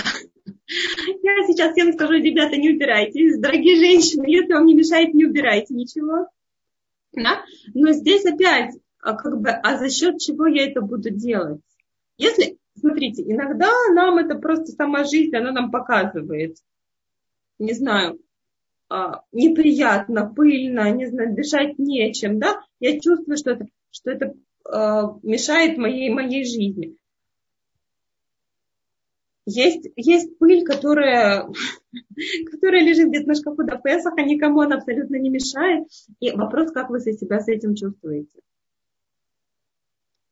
[1.46, 3.38] сейчас всем скажу, ребята, не убирайтесь.
[3.38, 6.26] Дорогие женщины, если вам не мешает, не убирайте ничего.
[7.12, 7.42] Да?
[7.74, 11.60] Но здесь опять, а как бы, а за счет чего я это буду делать?
[12.18, 16.56] Если, смотрите, иногда нам это просто сама жизнь, она нам показывает,
[17.58, 18.18] не знаю,
[18.88, 25.02] а, неприятно, пыльно, не знаю, дышать нечем, да, я чувствую, что это, что это э,
[25.22, 26.96] мешает моей, моей жизни.
[29.46, 31.48] Есть, есть пыль, которая,
[32.50, 35.88] которая лежит где-то на шкафу до Песаха, никому она абсолютно не мешает.
[36.20, 38.28] И вопрос, как вы себя с этим чувствуете.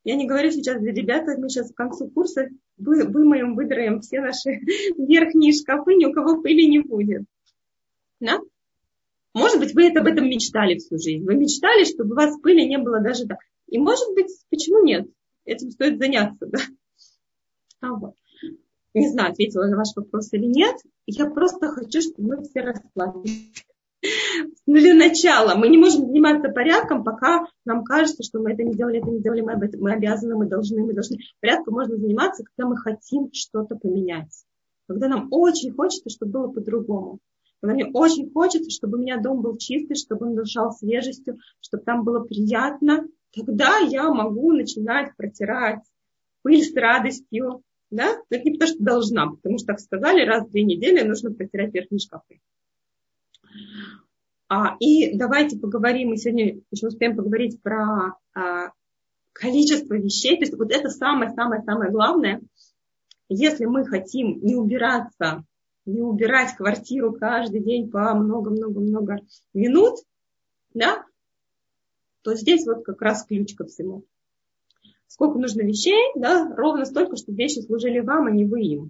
[0.04, 4.60] Я не говорю сейчас для ребят, мы сейчас к концу курса вымоем, выдраем все наши
[4.98, 7.24] верхние шкафы, ни у кого пыли не будет.
[8.20, 8.40] Да?
[9.34, 11.24] Может быть, вы это об этом мечтали всю жизнь.
[11.24, 13.38] Вы мечтали, чтобы у вас пыли не было даже так.
[13.66, 15.06] И может быть, почему нет?
[15.44, 16.58] Этим стоит заняться, да?
[17.80, 18.14] А вот
[18.94, 20.76] не знаю, ответила на ваш вопрос или нет.
[21.06, 23.64] Я просто хочу, чтобы мы все расслабились.
[24.66, 28.98] Для начала мы не можем заниматься порядком, пока нам кажется, что мы это не делали,
[28.98, 31.18] это не делали, мы, этом, мы обязаны, мы должны, мы должны.
[31.40, 34.44] Порядком можно заниматься, когда мы хотим что-то поменять.
[34.86, 37.18] Когда нам очень хочется, чтобы было по-другому.
[37.60, 41.82] Когда мне очень хочется, чтобы у меня дом был чистый, чтобы он дышал свежестью, чтобы
[41.82, 45.82] там было приятно, тогда я могу начинать протирать
[46.42, 48.16] пыль с радостью, да?
[48.30, 51.32] Но это не потому, что должна, потому что так сказали, раз в две недели нужно
[51.32, 52.40] протирать верхние шкафы.
[54.48, 58.72] А, и давайте поговорим, мы сегодня еще успеем поговорить про а,
[59.32, 60.36] количество вещей.
[60.36, 62.40] То есть вот это самое-самое-самое главное.
[63.28, 65.44] Если мы хотим не убираться,
[65.84, 69.18] не убирать квартиру каждый день по много-много-много
[69.52, 69.98] минут,
[70.72, 71.04] да,
[72.22, 74.04] то здесь вот как раз ключ ко всему
[75.08, 78.88] сколько нужно вещей, да, ровно столько, чтобы вещи служили вам, а не вы им.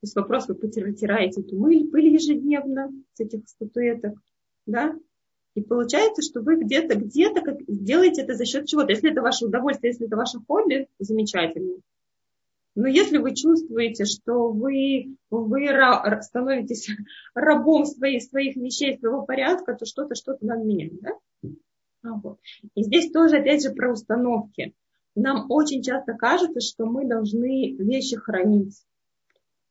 [0.00, 4.14] То есть вопрос, вы протираете эту пыль, пыль ежедневно с этих статуэток,
[4.66, 4.94] да,
[5.56, 8.92] и получается, что вы где-то, где-то как, делаете это за счет чего-то.
[8.92, 11.78] Если это ваше удовольствие, если это ваше хобби, замечательно.
[12.74, 15.68] Но если вы чувствуете, что вы, вы
[16.20, 16.90] становитесь
[17.34, 20.92] рабом своих, своих вещей, своего порядка, то что-то, что-то надо менять.
[21.00, 21.12] Да?
[22.02, 22.38] А вот.
[22.74, 24.74] И здесь тоже, опять же, про установки.
[25.14, 28.84] Нам очень часто кажется, что мы должны вещи хранить.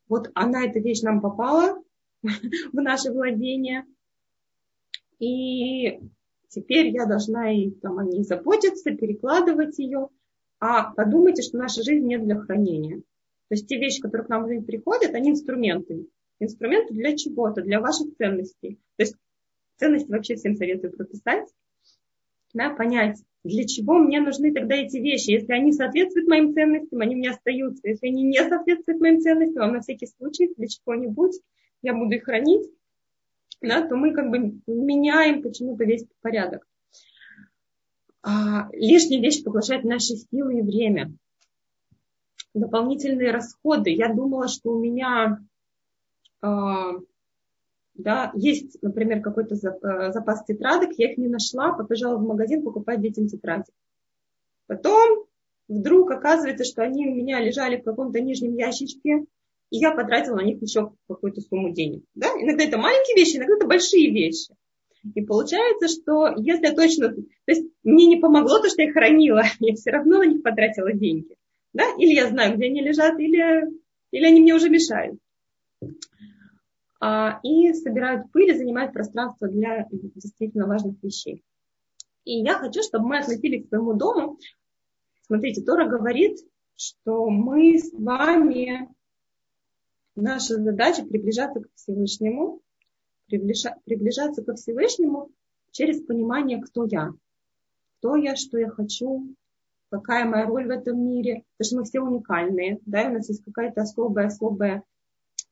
[0.08, 1.82] Вот она, эта вещь нам попала
[2.24, 3.86] в наше владение,
[5.20, 6.00] и
[6.50, 10.10] теперь я должна и, там, о ней заботиться, перекладывать ее.
[10.60, 12.98] А подумайте, что наша жизнь не для хранения.
[13.48, 16.08] То есть те вещи, которые к нам в жизнь приходят, они инструменты.
[16.40, 18.80] Инструменты для чего-то, для ваших ценностей.
[18.98, 19.16] То есть
[19.78, 21.48] ценности вообще всем советую прописать,
[22.56, 25.32] да, понять, для чего мне нужны тогда эти вещи.
[25.32, 27.88] Если они соответствуют моим ценностям, они меня остаются.
[27.88, 31.40] Если они не соответствуют моим ценностям, а на всякий случай для чего-нибудь
[31.84, 32.68] я буду их хранить,
[33.62, 36.66] да, то мы как бы меняем почему-то весь порядок.
[38.24, 41.14] А, лишние вещи поглощают наши силы и время.
[42.54, 43.92] Дополнительные расходы.
[43.92, 45.40] Я думала, что у меня
[46.42, 46.94] а,
[47.96, 53.02] да, есть, например, какой-то э, запас тетрадок, я их не нашла, побежала в магазин покупать
[53.02, 53.72] детям тетради.
[54.68, 55.26] Потом
[55.68, 59.26] вдруг оказывается, что они у меня лежали в каком-то нижнем ящичке,
[59.70, 62.04] и я потратила на них еще какую-то сумму денег.
[62.16, 62.28] Да?
[62.38, 64.54] Иногда это маленькие вещи, иногда это большие вещи.
[65.14, 67.10] И получается, что если я точно...
[67.10, 70.92] То есть мне не помогло то, что я хранила, я все равно на них потратила
[70.92, 71.38] деньги.
[71.74, 71.86] Да?
[71.98, 73.70] Или я знаю, где они лежат, или,
[74.12, 75.20] или они мне уже мешают.
[77.00, 81.44] А, и собирают пыль и занимают пространство для действительно важных вещей.
[82.24, 84.40] И я хочу, чтобы мы относились к своему дому.
[85.28, 86.40] Смотрите, Тора говорит,
[86.76, 88.90] что мы с вами,
[90.16, 92.62] наша задача приближаться к Всевышнему,
[93.28, 95.30] приближаться ко Всевышнему
[95.72, 97.12] через понимание, кто я.
[98.00, 99.36] Кто я, что я хочу,
[99.90, 101.44] какая моя роль в этом мире.
[101.58, 104.84] Потому что мы все уникальные, да, у нас есть какая-то особая-особая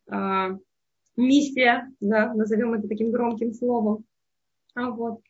[0.10, 0.58] а,
[1.16, 4.06] миссия, да, назовем это таким громким словом.
[4.76, 5.22] А вот.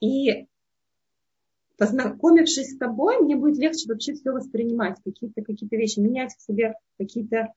[0.00, 0.46] И
[1.78, 6.74] познакомившись с тобой, мне будет легче вообще все воспринимать, какие-то какие вещи, менять в себе
[6.98, 7.52] какие-то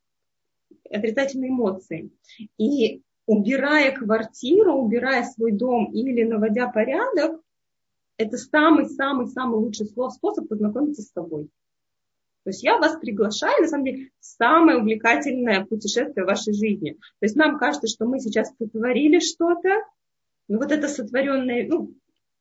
[0.90, 2.12] отрицательные эмоции.
[2.58, 7.42] И убирая квартиру, убирая свой дом или наводя порядок,
[8.18, 11.50] это самый-самый-самый лучший способ познакомиться с тобой.
[12.45, 16.91] То есть я вас приглашаю, на самом деле, самое увлекательное путешествие в вашей жизни.
[16.91, 19.69] То есть нам кажется, что мы сейчас сотворили что-то,
[20.47, 21.95] но вот это сотворенное, ну,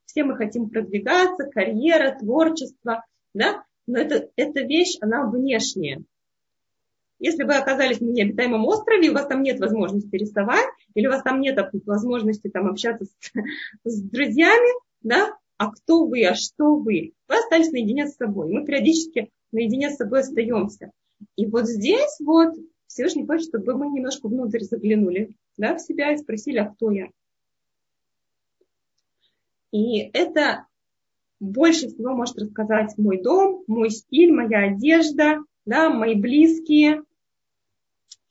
[0.05, 6.03] все мы хотим продвигаться, карьера, творчество, да, но это, эта вещь, она внешняя.
[7.19, 11.23] Если вы оказались на необитаемом острове, у вас там нет возможности рисовать, или у вас
[11.23, 13.33] там нет возможности там, общаться с,
[13.85, 14.69] с друзьями,
[15.01, 18.53] да, а кто вы, а что вы, вы остались наедине с собой.
[18.53, 20.91] Мы периодически наедине с собой остаемся.
[21.37, 22.55] И вот здесь вот
[22.87, 27.09] Всевышний хочет, чтобы мы немножко внутрь заглянули да, в себя и спросили, а кто я.
[29.73, 30.67] И это
[31.41, 37.03] больше всего может рассказать мой дом, мой стиль, моя одежда, да, мои близкие.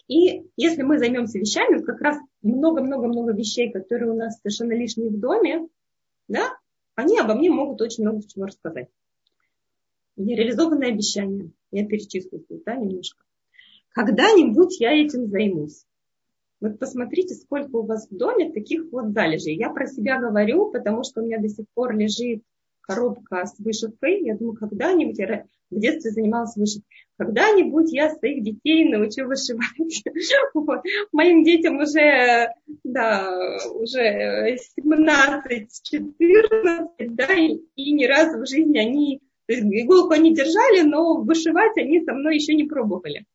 [0.08, 5.10] И если мы займемся вещами, вот как раз много-много-много вещей, которые у нас совершенно лишние
[5.10, 5.68] в доме,
[6.28, 6.50] да,
[6.96, 8.88] они обо мне могут очень много чего рассказать.
[10.16, 11.52] Нереализованные обещания.
[11.72, 13.24] Я перечислю тут, да, немножко.
[13.90, 15.86] Когда-нибудь я этим займусь.
[16.60, 19.58] Вот посмотрите, сколько у вас в доме таких вот залежей.
[19.58, 22.42] Я про себя говорю, потому что у меня до сих пор лежит
[22.82, 24.24] коробка с вышивкой.
[24.24, 26.88] Я думаю, когда-нибудь я в детстве занималась вышивкой.
[27.18, 30.04] Когда-нибудь я своих детей научу вышивать.
[31.12, 40.34] Моим детям уже, да, уже 17-14, да, и, ни разу в жизни они иголку они
[40.34, 43.26] держали, но вышивать они со мной еще не пробовали.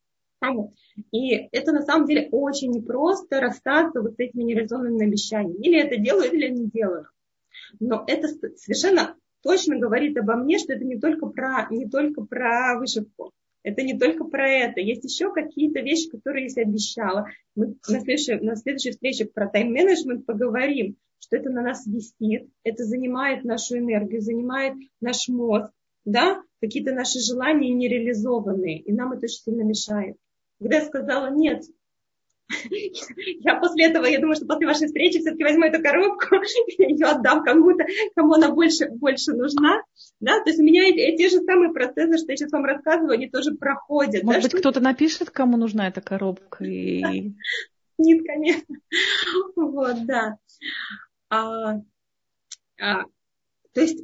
[1.12, 5.66] И это на самом деле очень непросто расстаться вот с этими нереализованными обещаниями.
[5.66, 7.06] Или это делаю, или не делаю.
[7.80, 12.78] Но это совершенно точно говорит обо мне, что это не только про, не только про
[12.78, 13.32] вышивку.
[13.64, 14.80] Это не только про это.
[14.80, 17.26] Есть еще какие-то вещи, которые я себе обещала.
[17.54, 22.84] Мы на следующей, на следующей встрече про тайм-менеджмент поговорим, что это на нас висит, это
[22.84, 25.72] занимает нашу энергию, занимает наш мозг
[26.04, 30.16] да, какие-то наши желания нереализованные, и нам это очень сильно мешает.
[30.58, 31.62] Когда я сказала нет,
[32.70, 36.36] я после этого, я думаю, что после вашей встречи все-таки возьму эту коробку,
[36.78, 37.84] ее отдам кому-то,
[38.14, 39.82] кому она больше, больше нужна.
[40.20, 40.42] Да?
[40.42, 43.28] То есть у меня эти, те же самые процессы, что я сейчас вам рассказываю, они
[43.28, 44.22] тоже проходят.
[44.24, 46.64] Может да, быть, кто-то напишет, кому нужна эта коробка?
[46.64, 47.02] И...
[47.98, 48.76] Нет, конечно.
[49.56, 50.38] Вот, да.
[51.30, 51.80] А,
[52.80, 53.04] а,
[53.72, 54.02] то есть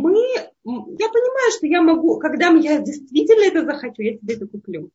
[0.00, 4.90] мы, я понимаю, что я могу, когда я действительно это захочу, я тебе это куплю.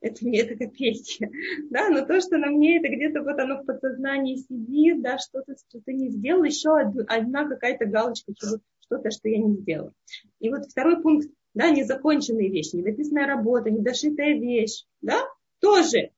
[0.00, 1.30] это, это как песня,
[1.70, 5.54] да, но то, что на мне это где-то вот оно в подсознании сидит, да, что-то,
[5.68, 8.32] что-то не сделал, еще одна какая-то галочка,
[8.80, 9.92] что-то, что я не сделала.
[10.40, 15.22] И вот второй пункт, да, незаконченные вещи, недописанная работа, недошитая вещь, да,
[15.60, 16.10] тоже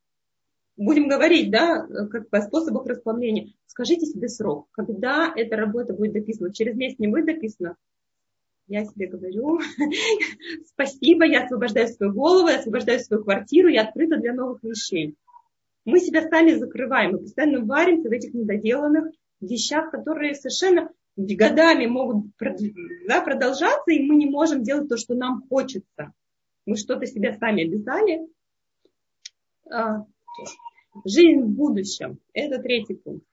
[0.77, 3.53] будем говорить, да, как по способах расплавления.
[3.67, 6.53] Скажите себе срок, когда эта работа будет дописана.
[6.53, 7.77] Через месяц не будет дописана,
[8.69, 9.61] я себе говорю,
[10.67, 15.17] спасибо, я освобождаю свою голову, я освобождаю свою квартиру, я открыта для новых вещей.
[15.85, 19.07] Мы себя сами закрываем, мы постоянно варимся в этих недоделанных
[19.41, 22.27] вещах, которые совершенно годами могут
[23.09, 26.13] да, продолжаться, и мы не можем делать то, что нам хочется.
[26.67, 28.27] Мы что-то себя сами обязали.
[29.71, 30.05] А,
[31.05, 32.19] жизнь в будущем.
[32.33, 33.25] Это третий пункт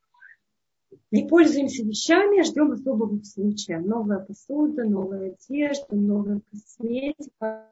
[1.13, 3.77] не пользуемся вещами, а ждем особого случая.
[3.79, 7.71] Новая посуда, новая одежда, новая косметика.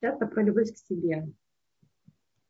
[0.00, 1.28] Это про любовь к себе.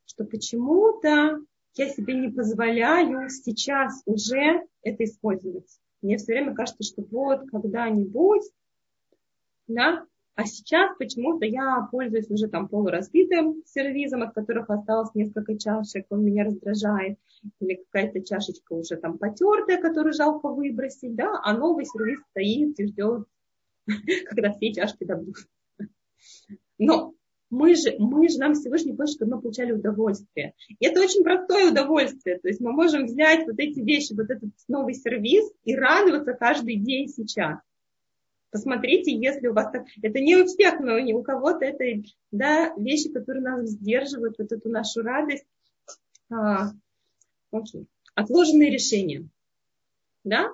[0.07, 1.39] Что почему-то
[1.75, 5.69] я себе не позволяю сейчас уже это использовать.
[6.01, 8.49] Мне все время кажется, что вот когда-нибудь,
[9.67, 16.05] да, а сейчас почему-то я пользуюсь уже там полуразбитым сервизом, от которых осталось несколько чашек,
[16.09, 17.17] он меня раздражает.
[17.61, 22.87] Или какая-то чашечка уже там потертая, которую жалко выбросить, да, а новый сервиз стоит и
[22.87, 23.27] ждет,
[24.25, 25.37] когда все чашки добьют.
[26.77, 27.13] Но
[27.49, 30.53] мы же, мы же, нам Всевышний хочет, чтобы мы получали удовольствие.
[30.79, 32.39] И это очень простое удовольствие.
[32.39, 36.75] То есть мы можем взять вот эти вещи, вот этот новый сервис и радоваться каждый
[36.75, 37.59] день сейчас.
[38.55, 39.83] Посмотрите, если у вас так...
[40.01, 44.49] Это не у всех, но не у кого-то это да, вещи, которые нас сдерживают, вот
[44.49, 45.43] эту нашу радость.
[46.31, 46.69] А,
[47.51, 47.85] окей.
[48.13, 49.27] Отложенные решения.
[50.23, 50.53] Да?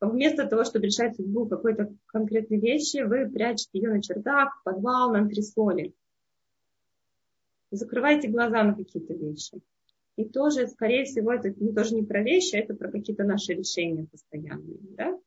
[0.00, 5.10] Вместо того, чтобы решать судьбу какой-то конкретной вещи, вы прячете ее на чердак, в подвал,
[5.10, 5.92] на антресоли.
[7.72, 9.60] Закрывайте глаза на какие-то вещи.
[10.14, 14.06] И тоже, скорее всего, это тоже не про вещи, а это про какие-то наши решения
[14.06, 14.78] постоянные.
[14.96, 15.18] Да?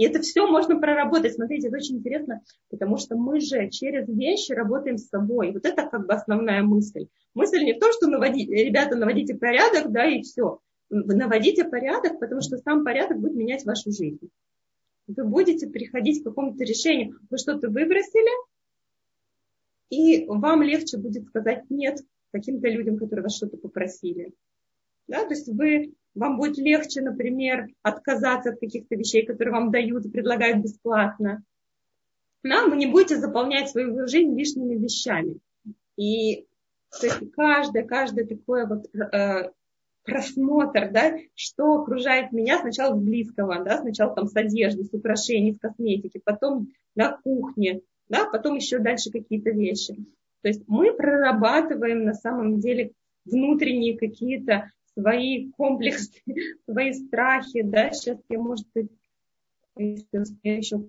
[0.00, 1.34] И это все можно проработать.
[1.34, 5.52] Смотрите, это очень интересно, потому что мы же через вещи работаем с собой.
[5.52, 7.08] Вот это как бы основная мысль.
[7.34, 10.60] Мысль не в том, что наводить, ребята, наводите порядок, да, и все.
[10.88, 14.30] Наводите порядок, потому что сам порядок будет менять вашу жизнь.
[15.06, 17.18] Вы будете приходить к какому-то решению.
[17.28, 18.30] Вы что-то выбросили,
[19.90, 21.98] и вам легче будет сказать нет
[22.32, 24.32] каким-то людям, которые вас что-то попросили.
[25.08, 30.04] Да, то есть вы вам будет легче, например, отказаться от каких-то вещей, которые вам дают
[30.06, 31.42] и предлагают бесплатно.
[32.42, 35.38] Да, вы не будете заполнять свою жизнь лишними вещами.
[35.96, 36.46] И
[36.98, 39.50] то есть каждое, каждое такое вот э,
[40.04, 45.58] просмотр, да, что окружает меня сначала близкого, да, сначала там с одежды, с украшений, с
[45.58, 49.94] косметики, потом на кухне, да, потом еще дальше какие-то вещи.
[50.42, 52.92] То есть мы прорабатываем на самом деле
[53.24, 54.70] внутренние какие-то
[55.00, 56.22] свои комплексы,
[56.64, 58.90] свои страхи, да, сейчас я, может быть,
[59.76, 60.88] я еще об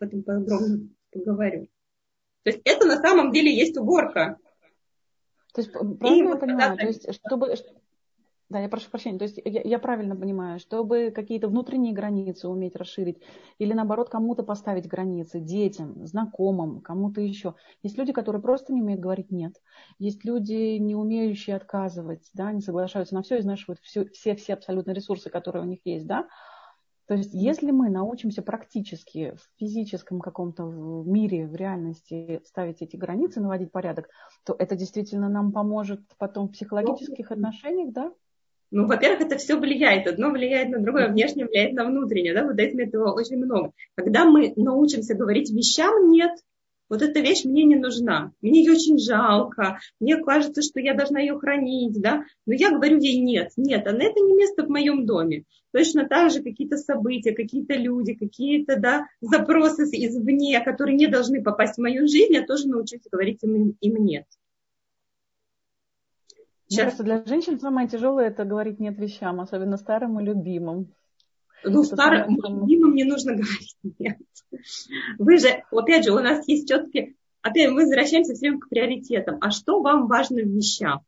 [0.00, 1.68] этом подробно поговорю.
[2.42, 4.38] То есть это на самом деле есть уборка.
[5.52, 7.54] То есть, правильно я понимаю, то есть, чтобы,
[8.50, 9.16] да, я прошу прощения.
[9.16, 13.22] То есть я, я правильно понимаю, чтобы какие-то внутренние границы уметь расширить
[13.58, 17.54] или наоборот кому-то поставить границы, детям, знакомым, кому-то еще.
[17.84, 19.54] Есть люди, которые просто не умеют говорить нет.
[20.00, 24.90] Есть люди, не умеющие отказывать, да, не соглашаются на все, изнашивают все, все, все абсолютно
[24.90, 26.26] ресурсы, которые у них есть, да.
[27.06, 30.64] То есть если мы научимся практически в физическом каком-то
[31.06, 34.08] мире, в реальности ставить эти границы, наводить порядок,
[34.44, 38.12] то это действительно нам поможет потом в психологических отношениях, да?
[38.70, 40.06] Ну, во-первых, это все влияет.
[40.06, 42.34] Одно влияет на другое, внешне влияет на внутреннее.
[42.34, 42.44] Да?
[42.44, 43.72] Вот этим этого очень много.
[43.96, 46.32] Когда мы научимся говорить вещам «нет»,
[46.88, 51.20] вот эта вещь мне не нужна, мне ее очень жалко, мне кажется, что я должна
[51.20, 55.06] ее хранить, да, но я говорю ей нет, нет, а это не место в моем
[55.06, 55.44] доме.
[55.72, 61.76] Точно так же какие-то события, какие-то люди, какие-то да, запросы извне, которые не должны попасть
[61.76, 64.24] в мою жизнь, я тоже научусь говорить им, им нет.
[66.70, 66.98] Сейчас.
[66.98, 70.94] Мне для женщин самое тяжелое это говорить нет вещам, особенно старым и любимым.
[71.64, 74.18] Ну, старым и любимым не нужно говорить нет.
[75.18, 79.38] Вы же, опять же, у нас есть четкие, опять мы возвращаемся все время к приоритетам.
[79.40, 81.00] А что вам важно в вещах?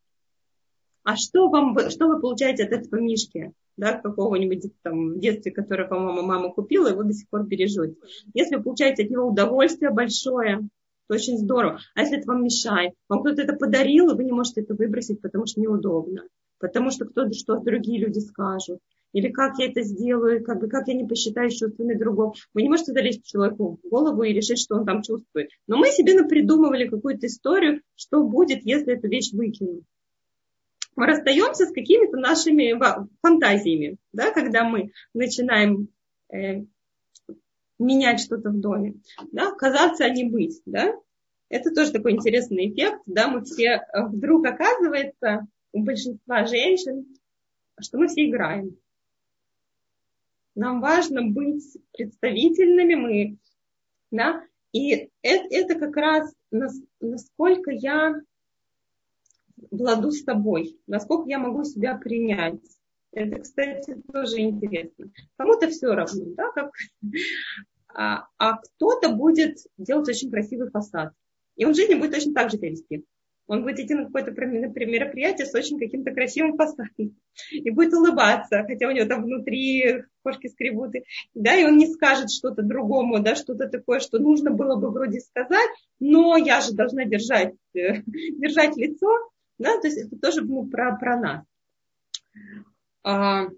[1.05, 3.53] А что, вам, что вы получаете от этого мишки?
[3.77, 7.97] Да, какого-нибудь там в детстве, которое, по-моему, мама купила, и вы до сих пор бережете.
[8.35, 10.69] Если вы получаете от него удовольствие большое,
[11.09, 11.81] это очень здорово.
[11.95, 12.95] А если это вам мешает?
[13.09, 16.25] Вам кто-то это подарил, и вы не можете это выбросить, потому что неудобно.
[16.59, 18.79] Потому что кто-то что другие люди скажут.
[19.13, 22.33] Или как я это сделаю, как, бы, как я не посчитаю чувствами другого.
[22.55, 25.51] Вы не можете залезть человеку в голову и решить, что он там чувствует.
[25.67, 29.85] Но мы себе напридумывали какую-то историю, что будет, если эту вещь выкинуть.
[30.97, 32.79] мы расстаемся с какими-то нашими
[33.21, 35.89] фантазиями, да, когда мы начинаем
[36.33, 36.65] э,
[37.83, 38.95] менять что-то в доме,
[39.33, 40.95] да, казаться, а не быть, да,
[41.49, 47.07] это тоже такой интересный эффект, да, мы все э, вдруг оказывается у большинства женщин,
[47.81, 48.77] что мы все играем.
[50.55, 53.37] Нам важно быть представительными, мы,
[54.11, 56.33] да, и это, это как раз
[57.01, 58.15] насколько я
[59.71, 62.61] владу с тобой, насколько я могу себя принять.
[63.13, 65.11] Это, кстати, тоже интересно.
[65.37, 66.71] Кому-то все равно, да, как...
[67.95, 71.13] а, а кто-то будет делать очень красивый фасад.
[71.57, 73.03] И он в жизни будет точно так же себя.
[73.47, 77.17] Он будет идти на какое-то мероприятие с очень каким-то красивым фасадом.
[77.51, 80.93] И будет улыбаться, хотя у него там внутри кошки скребут.
[81.35, 85.21] Да, и он не скажет что-то другому, да, что-то такое, что нужно было бы вроде
[85.21, 85.69] сказать,
[85.99, 89.09] но я же должна держать, держать лицо.
[89.59, 91.45] Да, то есть это тоже ну, про, про нас.
[93.05, 93.49] А,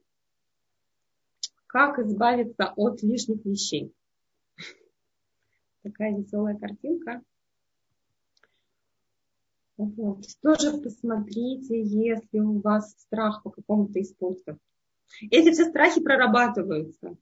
[1.67, 3.93] как избавиться от лишних вещей?
[5.85, 7.23] Такая веселая картинка.
[9.77, 10.25] Вот.
[10.43, 14.57] Тоже посмотрите, если у вас страх по какому-то из пунктов.
[15.31, 17.17] Эти все страхи прорабатываются.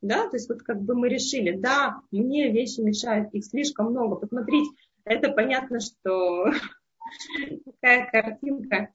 [0.00, 4.16] Да, то есть вот как бы мы решили, да, мне вещи мешают, их слишком много.
[4.16, 4.70] Посмотрите,
[5.04, 6.46] это понятно, что
[7.80, 8.90] такая картинка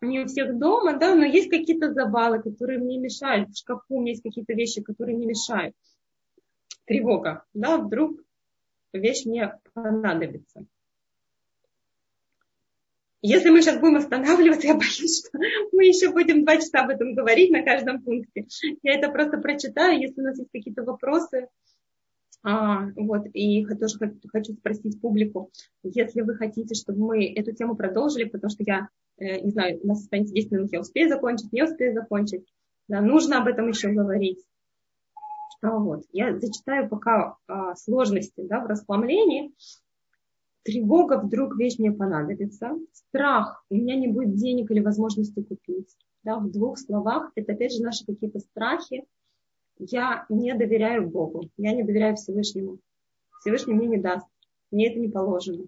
[0.00, 3.50] не у всех дома, да, но есть какие-то завалы, которые мне мешают.
[3.50, 5.74] В шкафу у меня есть какие-то вещи, которые мне мешают.
[6.86, 8.20] Тревога, да, вдруг
[8.92, 10.64] вещь мне понадобится.
[13.22, 15.38] Если мы сейчас будем останавливаться, я боюсь, что
[15.72, 18.46] мы еще будем два часа об этом говорить на каждом пункте.
[18.82, 21.48] Я это просто прочитаю, если у нас есть какие-то вопросы.
[22.44, 23.98] А, вот, и тоже
[24.32, 25.50] хочу спросить публику,
[25.82, 29.88] если вы хотите, чтобы мы эту тему продолжили, потому что я, э, не знаю, у
[29.88, 32.44] нас останется 10 минут, я успею закончить, не успею закончить.
[32.86, 34.38] Да, нужно об этом еще говорить.
[35.62, 39.52] А, вот, я зачитаю пока а, сложности да, в расхламлении.
[40.62, 42.72] Тревога, вдруг вещь мне понадобится.
[42.92, 45.96] Страх, у меня не будет денег или возможности купить.
[46.24, 49.04] Да, в двух словах, это опять же наши какие-то страхи.
[49.78, 52.78] Я не доверяю Богу, я не доверяю Всевышнему.
[53.40, 54.26] Всевышний мне не даст,
[54.70, 55.66] мне это не положено.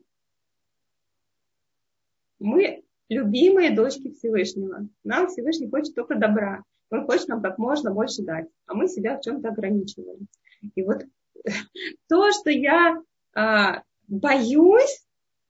[2.41, 4.89] Мы любимые дочки Всевышнего.
[5.05, 6.64] Нам Всевышний хочет только добра.
[6.91, 10.28] Он хочет нам как можно больше дать, а мы себя в чем-то ограничиваем.
[10.74, 11.05] И вот
[12.09, 12.97] то, что я
[13.34, 15.05] а, боюсь,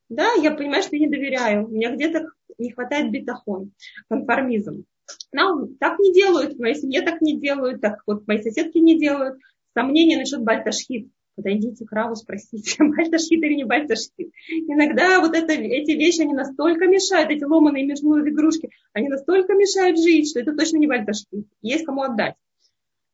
[0.09, 2.29] да, я понимаю, что не доверяю, у меня где-то
[2.59, 3.73] не хватает бетахон,
[4.09, 4.85] конформизм.
[5.33, 8.99] Нам так не делают, в моей семье так не делают, так вот мои соседки не
[8.99, 9.39] делают.
[9.75, 11.11] Сомнения насчет бальташхит.
[11.39, 14.33] Подойдите к Раву, спросите, бальташхит или не бальташхит.
[14.67, 20.01] Иногда вот это, эти вещи, они настолько мешают, эти ломаные между игрушки, они настолько мешают
[20.01, 21.47] жить, что это точно не бальташхит.
[21.63, 22.35] Есть кому отдать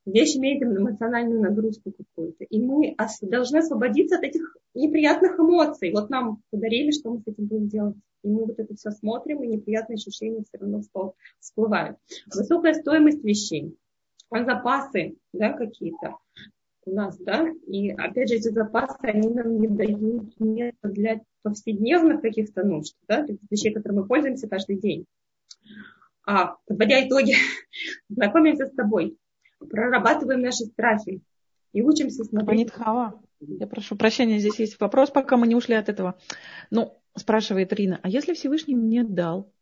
[0.06, 2.44] вещь имеет эмоциональную нагрузку какую-то.
[2.44, 5.92] И мы должны освободиться от этих неприятных эмоций.
[5.92, 7.96] Вот нам подарили, что мы с этим будем делать.
[8.22, 10.80] И мы вот это все смотрим, и неприятные ощущения все равно
[11.40, 11.98] всплывают.
[12.34, 13.76] Высокая стоимость вещей,
[14.30, 16.16] запасы да, какие-то
[16.86, 22.20] у нас, да, и опять же эти запасы, они нам не дают места для повседневных
[22.20, 25.06] каких-то нужд, да, вещей, которыми мы пользуемся каждый день.
[26.26, 27.34] А, подводя итоги,
[28.08, 29.16] знакомимся с тобой
[29.70, 31.22] прорабатываем наши страхи
[31.72, 32.72] и учимся смотреть.
[32.72, 36.18] Хава, я прошу прощения, здесь есть вопрос, пока мы не ушли от этого.
[36.70, 39.52] Ну, спрашивает Рина, а если Всевышний мне дал,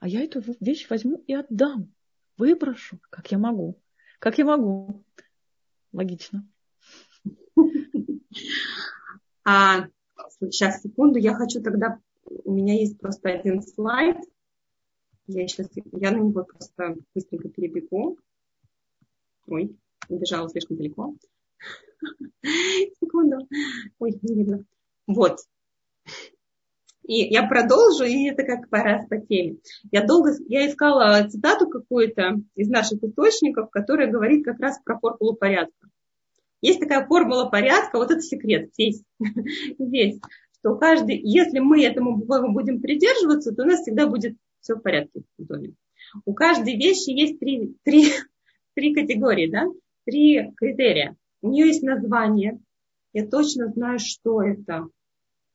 [0.00, 1.92] а я эту вещь возьму и отдам,
[2.36, 3.80] выброшу, как я могу?
[4.18, 5.04] Как я могу?
[5.92, 6.46] Логично.
[9.44, 9.88] А,
[10.40, 11.98] сейчас, секунду, я хочу тогда,
[12.44, 14.16] у меня есть просто один слайд,
[15.26, 18.18] я сейчас, я на него просто быстренько перебегу.
[19.46, 19.76] Ой,
[20.08, 21.14] убежала слишком далеко.
[23.00, 23.48] Секунду.
[23.98, 24.64] Ой, не видно.
[25.06, 25.38] Вот.
[27.04, 29.58] И я продолжу, и это как по раз по теме.
[29.90, 35.34] Я долго, я искала цитату какую-то из наших источников, которая говорит как раз про формулу
[35.34, 35.88] порядка.
[36.62, 39.02] Есть такая формула порядка, вот это секрет здесь,
[39.78, 40.20] здесь
[40.60, 45.22] что каждый, если мы этому будем придерживаться, то у нас всегда будет все в порядке
[45.36, 45.74] в доме.
[46.24, 48.12] У каждой вещи есть три, три
[48.74, 49.66] три категории, да,
[50.04, 51.16] три критерия.
[51.42, 52.60] У нее есть название,
[53.12, 54.86] я точно знаю, что это.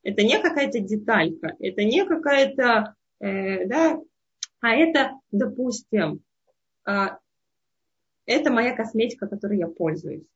[0.04, 4.00] Это не какая-то деталька, это не какая-то, э, да,
[4.60, 6.22] а это, допустим,
[6.86, 7.08] э,
[8.26, 10.28] это моя косметика, которой я пользуюсь.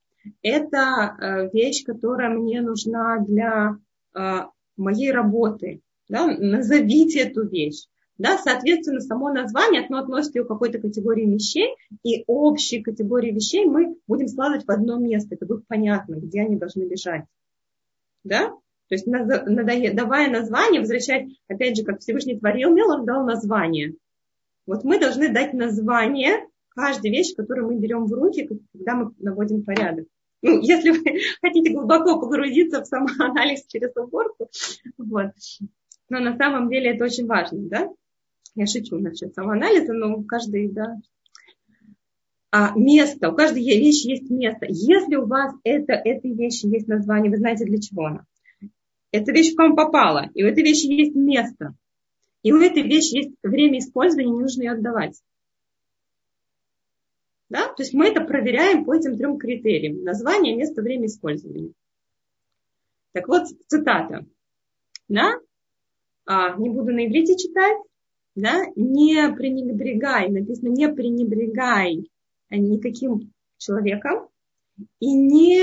[0.42, 3.76] Это э, вещь, которая мне нужна для
[4.14, 4.46] э,
[4.76, 5.80] моей работы.
[6.08, 6.26] Да?
[6.26, 7.86] Назовите эту вещь.
[8.18, 13.64] да, соответственно, само название, оно относится ее к какой-то категории вещей, и общие категории вещей
[13.64, 17.24] мы будем складывать в одно место, это будет понятно, где они должны лежать.
[18.22, 18.50] Да?
[18.88, 23.94] То есть, давая название, возвращать, опять же, как Всевышний творил мир, он дал название.
[24.66, 29.62] Вот мы должны дать название каждой вещи, которую мы берем в руки, когда мы наводим
[29.64, 30.06] порядок.
[30.42, 34.48] Ну, если вы хотите глубоко погрузиться в самоанализ через уборку,
[34.98, 35.32] вот.
[36.08, 37.88] Но на самом деле это очень важно, да?
[38.54, 40.98] Я шучу насчет самоанализа, но у каждой, да,
[42.54, 44.66] а место, у каждой вещи есть место.
[44.68, 48.26] Если у вас это, этой вещи есть название, вы знаете, для чего она.
[49.10, 51.74] Эта вещь к вам попала, и у этой вещи есть место.
[52.42, 55.18] И у этой вещи есть время использования, не нужно ее отдавать.
[57.52, 57.68] Да?
[57.68, 60.04] То есть мы это проверяем по этим трем критериям.
[60.04, 61.74] Название, место, время использования.
[63.12, 64.24] Так вот, цитата.
[65.08, 65.34] Да?
[66.24, 67.76] А, не буду на иврите читать.
[68.34, 68.64] Да?
[68.74, 72.08] Не пренебрегай, написано не пренебрегай
[72.48, 74.30] никаким человеком
[74.98, 75.62] и не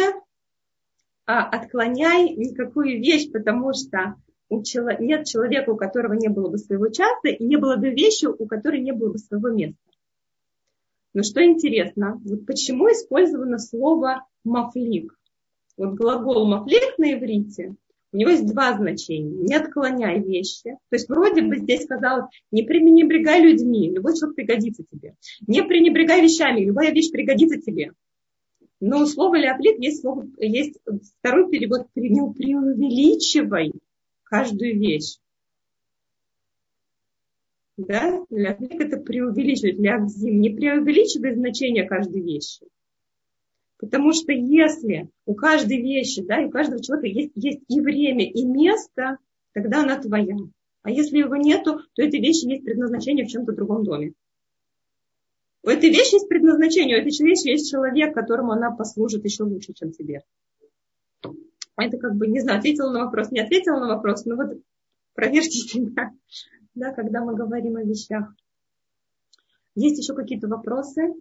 [1.26, 4.14] а, отклоняй никакую вещь, потому что
[4.50, 4.92] у чело...
[4.92, 8.46] нет человека, у которого не было бы своего часа, и не было бы вещи, у
[8.46, 9.80] которой не было бы своего места.
[11.14, 15.18] Но что интересно, вот почему использовано слово мафлик?
[15.78, 17.76] Вот глагол мафлик на иврите,
[18.12, 19.44] у него есть два значения.
[19.44, 20.78] Не отклоняй вещи.
[20.90, 25.16] То есть вроде бы здесь сказал, не пренебрегай людьми, любой человек пригодится тебе.
[25.46, 27.92] Не пренебрегай вещами, любая вещь пригодится тебе.
[28.80, 30.80] Но у слова леоплит есть, слово, есть
[31.20, 33.74] второй перевод, преувеличивай
[34.24, 35.18] каждую вещь.
[37.88, 38.26] Да?
[38.30, 42.66] Леоплит это преувеличивать, леокзим, не преувеличивай значение каждой вещи.
[43.78, 48.30] Потому что если у каждой вещи, да, и у каждого человека есть, есть и время,
[48.30, 49.18] и место,
[49.54, 50.36] тогда она твоя.
[50.82, 54.14] А если его нету, то этой вещи есть предназначение в чем-то другом доме.
[55.64, 59.74] У этой вещи есть предназначение, у этой вещи есть человек, которому она послужит еще лучше,
[59.74, 60.24] чем тебе.
[61.78, 64.62] Это как бы, не знаю, ответила на вопрос, не ответила на вопрос, но вот
[65.14, 66.12] проверьте себя,
[66.80, 68.34] да, когда мы говорим о вещах.
[69.76, 71.14] Есть еще какие-то вопросы?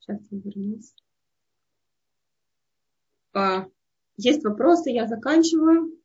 [0.00, 0.94] Сейчас я вернусь.
[3.32, 3.66] А,
[4.16, 5.98] есть вопросы, я заканчиваю.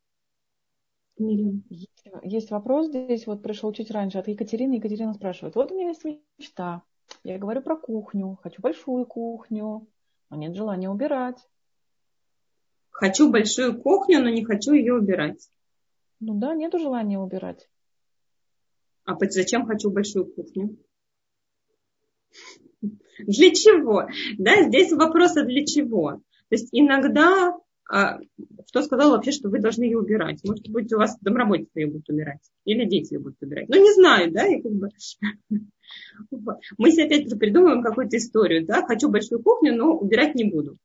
[1.18, 4.76] Есть, есть вопрос здесь, вот пришел чуть раньше от Екатерины.
[4.76, 6.84] Екатерина спрашивает, вот у меня есть мечта.
[7.24, 9.88] Я говорю про кухню, хочу большую кухню,
[10.30, 11.48] но нет желания убирать.
[12.90, 15.50] Хочу большую кухню, но не хочу ее убирать.
[16.26, 17.70] Ну да, нету желания убирать.
[19.04, 20.78] А зачем хочу большую кухню?
[22.82, 24.08] Для чего?
[24.38, 26.22] Да, здесь вопрос, а для чего?
[26.48, 27.58] То есть иногда
[27.90, 28.20] а,
[28.70, 30.40] кто сказал вообще, что вы должны ее убирать?
[30.46, 32.40] Может быть, у вас домработница ее будет убирать.
[32.64, 33.68] Или дети ее будут убирать.
[33.68, 34.90] Ну, не знаю, да, и как бы...
[36.78, 40.78] Мы себе опять придумываем какую-то историю, да, хочу большую кухню, но убирать не буду.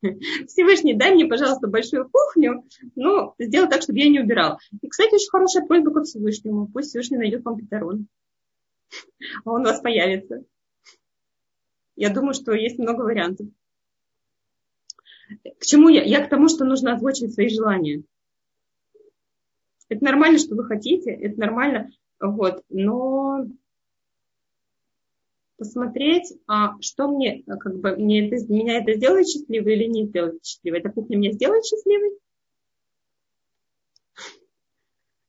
[0.46, 2.64] Всевышний, дай мне, пожалуйста, большую кухню,
[2.94, 4.58] но сделай так, чтобы я не убирал.
[4.80, 6.68] И, кстати, очень хорошая просьба к Всевышнему.
[6.68, 8.06] Пусть Всевышний найдет вам Петрон.
[9.44, 10.44] А он у вас появится.
[11.94, 13.46] Я думаю, что есть много вариантов.
[15.58, 16.02] К чему я?
[16.02, 18.02] Я к тому, что нужно озвучивать свои желания.
[19.90, 21.90] Это нормально, что вы хотите, это нормально,
[22.20, 23.44] вот, но
[25.60, 30.42] посмотреть, а что мне, как бы, мне это, меня это сделает счастливой или не сделает
[30.42, 30.80] счастливой.
[30.80, 32.12] Эта кухня меня сделает счастливой?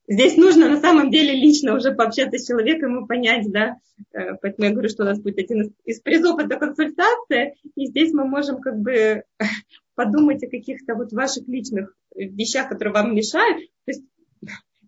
[0.07, 3.77] Здесь нужно на самом деле лично уже пообщаться с человеком и понять, да,
[4.13, 8.11] э, поэтому я говорю, что у нас будет один из призов это консультация, и здесь
[8.13, 9.23] мы можем как бы
[9.95, 13.69] подумать о каких-то вот ваших личных вещах, которые вам мешают.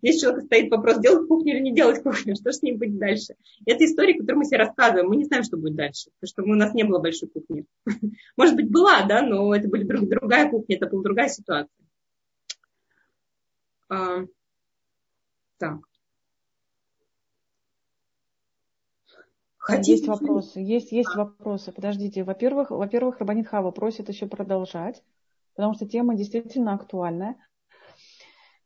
[0.04, 3.36] Здесь человек стоит вопрос, делать кухню или не делать кухню, что с ним будет дальше.
[3.64, 6.54] Это история, которую мы себе рассказываем, мы не знаем, что будет дальше, потому что у
[6.56, 7.64] нас не было большой кухни.
[8.36, 11.70] Может быть, была, да, но это была другая кухня, это была другая ситуация.
[13.88, 14.26] А,
[15.56, 15.78] так.
[19.56, 19.92] Хотите?
[19.92, 21.72] Есть вопросы, есть, есть вопросы.
[21.72, 22.24] Подождите.
[22.24, 25.02] Во-первых, во-первых, Рабанит Хава просит еще продолжать,
[25.54, 27.36] потому что тема действительно актуальная.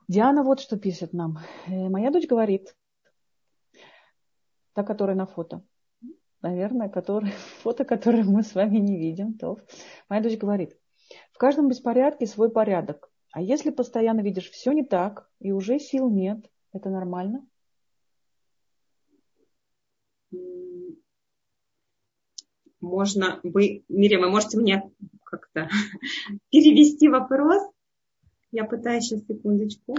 [0.09, 1.39] Диана вот что пишет нам.
[1.67, 2.75] Э, моя дочь говорит,
[4.73, 5.63] та, которая на фото,
[6.41, 7.31] наверное, который,
[7.63, 9.35] фото, которое мы с вами не видим.
[9.35, 9.59] То.
[10.09, 10.79] Моя дочь говорит,
[11.33, 13.11] в каждом беспорядке свой порядок.
[13.33, 17.47] А если постоянно видишь все не так, и уже сил нет, это нормально?
[22.81, 24.91] Можно, вы, Мирим, вы можете мне
[25.25, 25.69] как-то
[26.51, 27.63] перевести вопрос?
[28.51, 29.95] Я пытаюсь сейчас секундочку.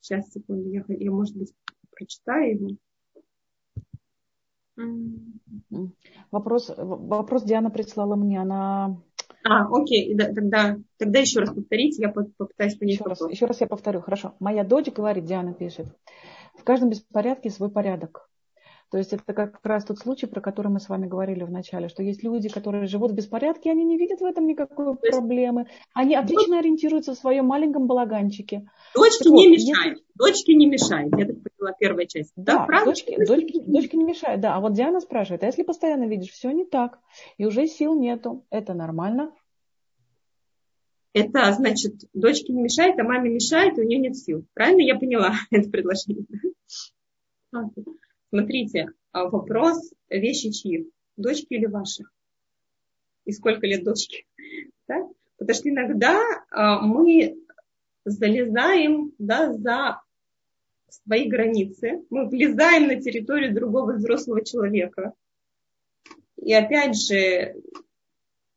[0.00, 1.54] Сейчас, секунду, я, я может быть,
[1.90, 2.76] прочитаю
[4.76, 5.94] его.
[6.30, 9.00] Вопрос, вопрос Диана прислала мне, она...
[9.44, 13.60] А, окей, да, тогда, тогда еще раз повторите, я попытаюсь понять еще Раз, еще раз
[13.60, 14.34] я повторю, хорошо.
[14.40, 15.86] Моя дочь говорит, Диана пишет,
[16.54, 18.28] в каждом беспорядке свой порядок.
[18.90, 21.88] То есть это как раз тот случай, про который мы с вами говорили в начале,
[21.88, 25.66] что есть люди, которые живут в беспорядке, они не видят в этом никакой проблемы.
[25.94, 28.68] Они отлично ориентируются в своем маленьком балаганчике.
[28.94, 29.92] Дочке не мешает.
[29.92, 30.04] Если...
[30.14, 31.12] Дочке не мешает.
[31.18, 32.32] Я так поняла первая часть.
[32.36, 34.40] Да, да дочке, дочке, дочке не мешает.
[34.40, 36.98] Да, а вот Диана спрашивает, а если постоянно видишь, все не так,
[37.36, 39.32] и уже сил нету, это нормально?
[41.14, 44.44] Это значит, дочке не мешает, а маме мешает, и у нее нет сил.
[44.52, 46.26] Правильно я поняла это предложение?
[48.34, 50.90] Смотрите, а вопрос вещи чьи?
[51.16, 52.02] Дочки или ваши?
[53.26, 54.26] И сколько лет дочки?
[54.88, 55.08] Да?
[55.38, 56.20] Потому что иногда
[56.50, 57.36] а, мы
[58.04, 60.02] залезаем да, за
[60.88, 65.12] свои границы, мы влезаем на территорию другого взрослого человека.
[66.34, 67.54] И опять же,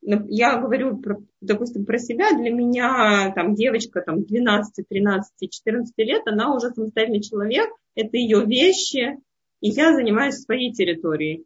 [0.02, 6.24] я говорю, про, допустим, про себя, для меня там девочка там 12, 13, 14 лет,
[6.26, 9.20] она уже самостоятельный человек, это ее вещи,
[9.62, 11.46] и я занимаюсь своей территорией.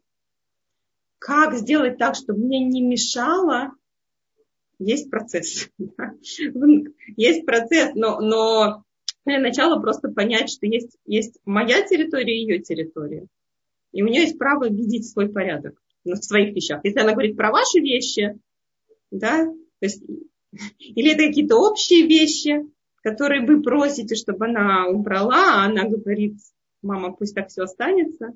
[1.18, 3.72] Как сделать так, чтобы мне не мешало?
[4.78, 5.68] Есть процесс.
[7.16, 8.82] есть процесс, но, но
[9.24, 13.26] для начала просто понять, что есть, есть моя территория и ее территория.
[13.92, 16.80] И у нее есть право видеть свой порядок в своих вещах.
[16.82, 18.38] Если она говорит про ваши вещи,
[19.10, 20.02] да, то есть,
[20.78, 22.66] или это какие-то общие вещи,
[23.02, 26.36] которые вы просите, чтобы она убрала, а она говорит,
[26.82, 28.32] мама, пусть так все останется.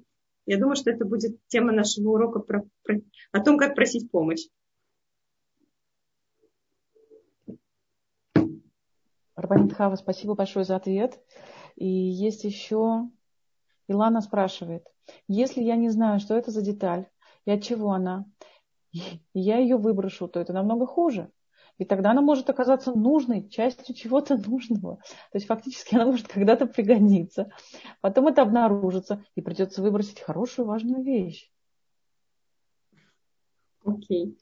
[0.46, 3.00] Я думаю, что это будет тема нашего урока про, про,
[3.32, 4.46] о том, как просить помощь.
[9.34, 11.20] Рабанит Хава, спасибо большое за ответ.
[11.74, 13.10] И есть еще
[13.86, 14.86] Илана спрашивает,
[15.28, 17.06] если я не знаю, что это за деталь
[17.44, 18.24] и от чего она,
[19.34, 21.30] я ее выброшу, то это намного хуже.
[21.78, 24.96] И тогда она может оказаться нужной, частью чего-то нужного.
[25.32, 27.50] То есть фактически она может когда-то пригодиться.
[28.00, 31.50] Потом это обнаружится, и придется выбросить хорошую, важную вещь.
[33.84, 34.26] Окей.
[34.26, 34.36] Okay.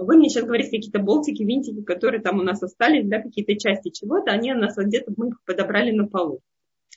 [0.00, 3.90] Вы мне сейчас говорите какие-то болтики, винтики, которые там у нас остались, да, какие-то части
[3.90, 6.40] чего-то, они у нас где-то мы их подобрали на полу.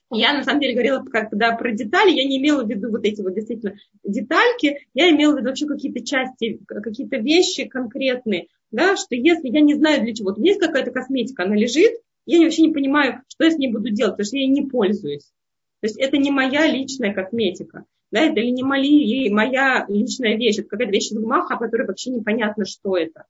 [0.10, 3.22] Я на самом деле говорила, когда про детали, я не имела в виду вот эти
[3.22, 9.16] вот действительно детальки, я имела в виду вообще какие-то части, какие-то вещи конкретные, да, что
[9.16, 11.94] если я не знаю для чего, то есть какая-то косметика, она лежит,
[12.26, 14.64] я вообще не понимаю, что я с ней буду делать, потому что я ей не
[14.64, 15.32] пользуюсь.
[15.80, 20.58] То есть это не моя личная косметика, да, это или не мои, моя личная вещь,
[20.58, 23.26] это какая-то вещь из гмаха, которая вообще непонятно, что это.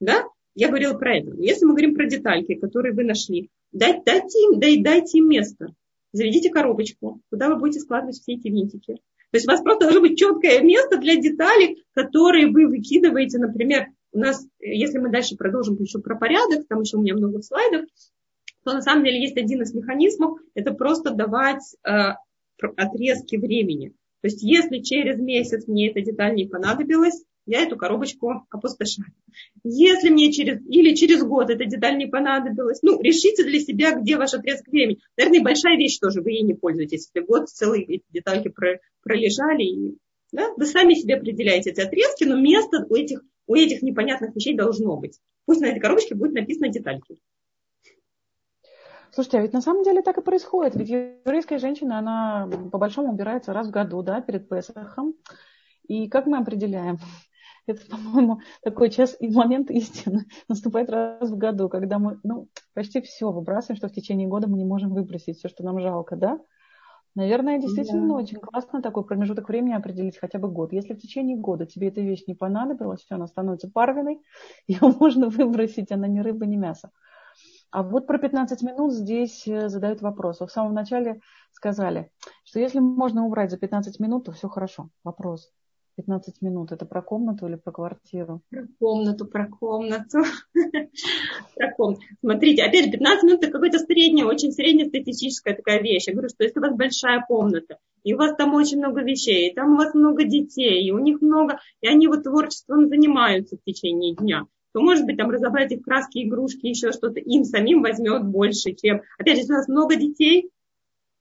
[0.00, 0.24] Да?
[0.56, 1.36] Я говорила про это.
[1.36, 5.68] Если мы говорим про детальки, которые вы нашли, дайте, дайте, им, дайте, дайте им место.
[6.12, 8.94] Заведите коробочку, куда вы будете складывать все эти винтики.
[8.94, 13.86] То есть у вас просто должно быть четкое место для деталей, которые вы выкидываете, например,
[14.12, 17.86] у нас, если мы дальше продолжим еще про порядок, там еще у меня много слайдов,
[18.64, 22.14] то на самом деле есть один из механизмов, это просто давать э,
[22.76, 23.94] отрезки времени.
[24.20, 29.12] То есть если через месяц мне эта деталь не понадобилась, я эту коробочку опустошаю.
[29.64, 34.16] Если мне через, или через год эта деталь не понадобилась, ну, решите для себя, где
[34.16, 34.98] ваш отрезок времени.
[35.16, 37.08] Наверное, большая вещь тоже, вы ей не пользуетесь.
[37.12, 39.98] Если год целые эти детальки про, пролежали, и,
[40.32, 44.56] да, вы сами себе определяете эти отрезки, но место у этих у этих непонятных вещей
[44.56, 45.18] должно быть.
[45.44, 47.20] Пусть на этой коробочке будет написано детальки.
[49.10, 50.76] Слушайте, а ведь на самом деле так и происходит.
[50.76, 55.14] Ведь еврейская женщина, она по-большому убирается раз в году, да, перед Песохом.
[55.88, 56.98] И как мы определяем?
[57.66, 63.00] Это, по-моему, такой час и момент истины наступает раз в году, когда мы ну, почти
[63.00, 66.38] все выбрасываем, что в течение года мы не можем выбросить, все, что нам жалко, да?
[67.16, 68.14] Наверное, действительно да.
[68.14, 70.72] очень классно такой промежуток времени определить хотя бы год.
[70.72, 74.20] Если в течение года тебе эта вещь не понадобилась, все, она становится парвиной,
[74.68, 76.90] ее можно выбросить, она не рыба, не мясо.
[77.72, 80.40] А вот про 15 минут здесь э, задают вопрос.
[80.40, 81.20] Вы в самом начале
[81.52, 82.10] сказали,
[82.44, 84.90] что если можно убрать за 15 минут, то все хорошо.
[85.04, 85.52] Вопрос.
[86.00, 86.72] 15 минут.
[86.72, 88.40] Это про комнату или про квартиру?
[88.50, 90.18] Про комнату, про комнату.
[91.56, 92.00] Про комнату.
[92.20, 96.04] Смотрите, опять же, 15 минут это какая-то средняя, очень среднестатистическая такая вещь.
[96.06, 99.50] Я говорю, что если у вас большая комната, и у вас там очень много вещей,
[99.50, 103.56] и там у вас много детей, и у них много, и они вот творчеством занимаются
[103.56, 107.82] в течение дня, то, может быть, там разобрать их краски, игрушки, еще что-то, им самим
[107.82, 109.02] возьмет больше, чем...
[109.18, 110.50] Опять же, если у нас много детей,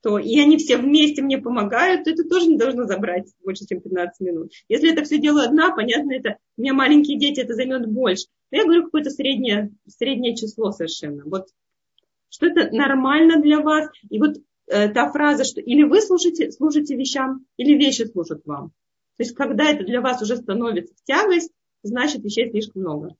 [0.01, 3.81] то и они все вместе мне помогают, то это тоже не должно забрать больше, чем
[3.81, 4.51] 15 минут.
[4.69, 8.27] Если это все делаю одна, понятно, это у меня маленькие дети, это займет больше.
[8.51, 11.23] Но я говорю какое-то среднее, среднее число совершенно.
[11.25, 11.47] Вот
[12.29, 13.89] что это нормально для вас.
[14.09, 14.37] И вот
[14.67, 18.69] э, та фраза, что или вы служите, служите вещам, или вещи служат вам.
[19.17, 21.51] То есть, когда это для вас уже становится в тягость,
[21.83, 23.15] значит, вещей слишком много.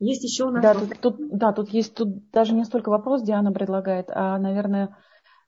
[0.00, 0.62] Есть еще у нас...
[0.62, 4.96] Да, тут, тут, да, тут есть тут даже не столько вопрос Диана предлагает, а, наверное,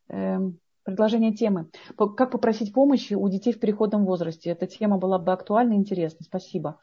[0.09, 0.38] э,
[0.84, 1.70] предложение темы.
[1.96, 4.50] Как попросить помощи у детей в переходном возрасте?
[4.50, 6.24] Эта тема была бы актуальна и интересна.
[6.24, 6.78] Спасибо.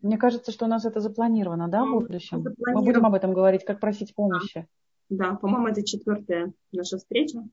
[0.00, 2.44] Мне кажется, что у нас это запланировано, да, в будущем?
[2.58, 4.66] Мы будем об этом говорить, как просить помощи.
[5.10, 7.44] Да, да по-моему, это четвертая наша встреча.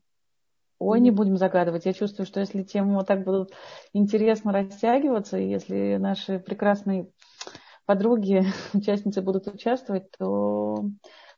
[0.78, 1.86] Ой, не будем загадывать.
[1.86, 3.52] Я чувствую, что если темы вот так будут
[3.92, 7.10] интересно растягиваться, и если наши прекрасные
[7.86, 10.84] подруги, участницы будут участвовать, то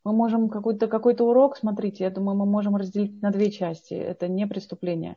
[0.04, 3.94] мы можем какой-то какой урок, смотрите, я думаю, мы можем разделить на две части.
[3.94, 5.16] Это не преступление.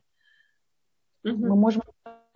[1.24, 1.36] Угу.
[1.36, 1.84] Мы можем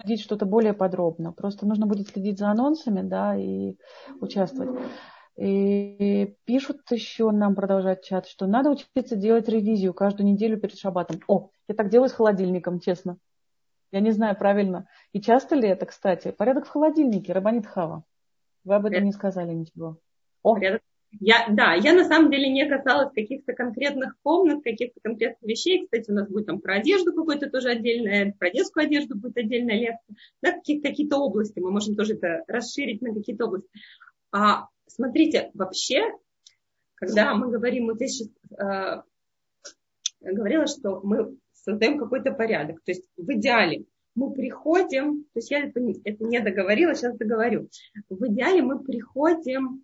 [0.04, 1.32] видеть что-то более подробно.
[1.32, 3.78] Просто нужно будет следить за анонсами, да, и
[4.20, 4.80] участвовать.
[5.36, 11.22] И пишут еще нам, продолжать чат, что надо учиться делать ревизию каждую неделю перед шабатом.
[11.28, 13.18] О, я так делаю с холодильником, честно.
[13.92, 14.88] Я не знаю, правильно.
[15.12, 16.32] И часто ли это, кстати?
[16.32, 18.04] Порядок в холодильнике, Рабанит Хава.
[18.64, 19.98] Вы об этом не сказали ничего.
[20.42, 20.58] О.
[21.20, 25.84] Я, да, я на самом деле не касалась каких-то конкретных комнат, каких-то конкретных вещей.
[25.84, 29.76] Кстати, у нас будет там про одежду какой-то тоже отдельная, про детскую одежду будет отдельная
[29.76, 30.16] лекция.
[30.42, 33.70] Да, какие, какие-то области, мы можем тоже это расширить на какие-то области.
[34.32, 36.02] А смотрите, вообще,
[36.96, 39.04] когда мы говорим, вот я сейчас э,
[40.22, 42.82] говорила, что мы создаем какой-то порядок.
[42.84, 43.86] То есть в идеале
[44.16, 47.70] мы приходим, то есть я это, это не договорила, сейчас договорю.
[48.10, 49.84] В идеале мы приходим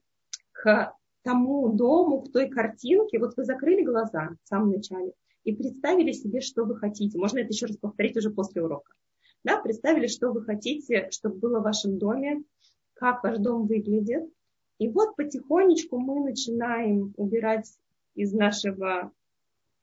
[0.51, 5.13] к тому дому, к той картинке, вот вы закрыли глаза в самом начале
[5.43, 7.17] и представили себе, что вы хотите.
[7.17, 8.93] Можно это еще раз повторить уже после урока.
[9.43, 12.43] Да, представили, что вы хотите, чтобы было в вашем доме,
[12.93, 14.29] как ваш дом выглядит.
[14.79, 17.69] И вот потихонечку мы начинаем убирать
[18.15, 19.11] из нашего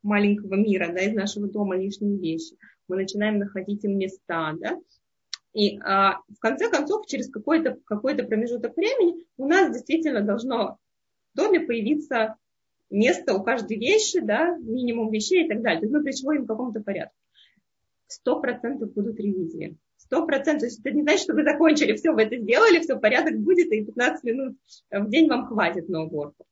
[0.02, 2.56] маленького мира, да, из нашего дома лишние вещи
[2.88, 4.78] мы начинаем находить им места, да,
[5.56, 10.76] и а, в конце концов, через какой-то какой промежуток времени у нас действительно должно
[11.32, 12.36] в доме появиться
[12.90, 15.80] место у каждой вещи, да, минимум вещей и так далее.
[15.80, 17.16] То есть мы приходим к какому-то порядку.
[18.06, 19.78] Сто процентов будут ревизии.
[19.96, 20.68] Сто процентов.
[20.78, 24.24] Это не значит, что вы закончили, все, вы это сделали, все, порядок будет, и 15
[24.24, 24.58] минут
[24.90, 26.46] в день вам хватит на уборку.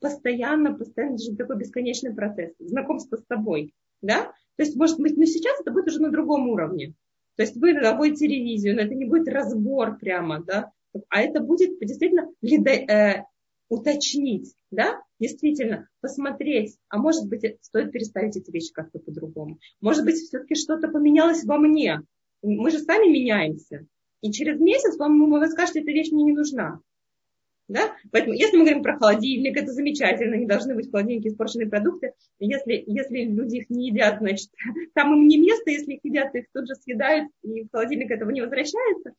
[0.00, 2.52] Постоянно, постоянно, это же такой бесконечный процесс.
[2.60, 4.32] Знакомство с собой, да?
[4.58, 6.94] То есть, может быть, но сейчас это будет уже на другом уровне.
[7.36, 10.72] То есть вы наводите ревизию, но это не будет разбор прямо, да,
[11.08, 13.22] а это будет действительно э,
[13.68, 19.60] уточнить, да, действительно, посмотреть, а может быть, стоит переставить эти вещи как-то по-другому.
[19.80, 22.02] Может быть, все-таки что-то поменялось во мне.
[22.42, 23.86] Мы же сами меняемся.
[24.22, 26.80] И через месяц вам, вы скажете, эта вещь мне не нужна.
[27.68, 27.94] Да?
[28.10, 32.14] Поэтому, если мы говорим про холодильник, это замечательно, не должны быть в холодильнике испорченные продукты.
[32.38, 34.50] Если, если люди их не едят, значит,
[34.94, 38.30] там им не место, если их едят, их тут же съедают, и в холодильник этого
[38.30, 39.12] не возвращается.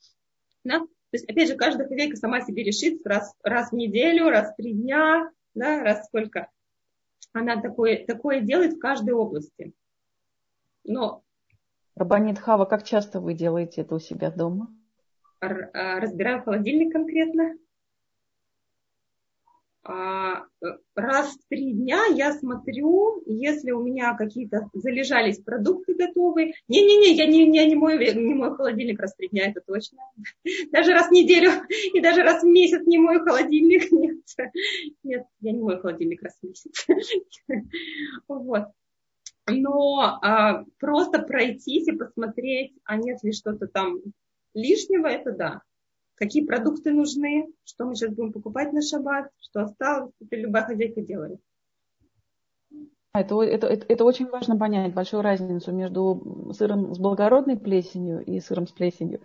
[0.63, 0.79] Да?
[0.79, 4.55] То есть, опять же, каждая хозяйка сама себе решит раз, раз в неделю, раз в
[4.55, 6.49] три дня, да, раз сколько.
[7.33, 9.73] Она такое, такое делает в каждой области.
[10.83, 11.23] Но...
[11.95, 14.73] Рабанит Хава, как часто вы делаете это у себя дома?
[15.39, 17.55] А, разбираю холодильник конкретно.
[19.91, 20.45] А,
[20.93, 26.53] раз в три дня я смотрю, если у меня какие-то залежались продукты готовые.
[26.67, 29.97] Не-не-не, я не, не, не, мой, не мой холодильник раз в три дня, это точно.
[30.71, 31.49] Даже раз в неделю
[31.95, 33.91] и даже раз в месяц не мой холодильник.
[33.91, 34.17] Нет,
[35.01, 36.85] нет я не мой холодильник раз в месяц.
[38.27, 38.65] Вот.
[39.47, 43.97] Но а, просто пройтись и посмотреть, а нет ли что-то там
[44.53, 45.61] лишнего, это да
[46.19, 51.01] какие продукты нужны, что мы сейчас будем покупать на шаббат, что осталось, это любая хозяйка
[51.01, 51.39] делает.
[53.13, 58.39] Это, это, это, это очень важно понять, большую разницу между сыром с благородной плесенью и
[58.39, 59.21] сыром с плесенью.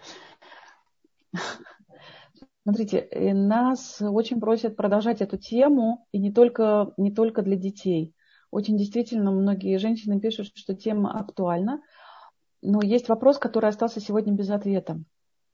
[2.63, 8.15] Смотрите, нас очень просят продолжать эту тему, и не только, не только для детей.
[8.51, 11.83] Очень действительно многие женщины пишут, что тема актуальна,
[12.63, 15.03] но есть вопрос, который остался сегодня без ответа.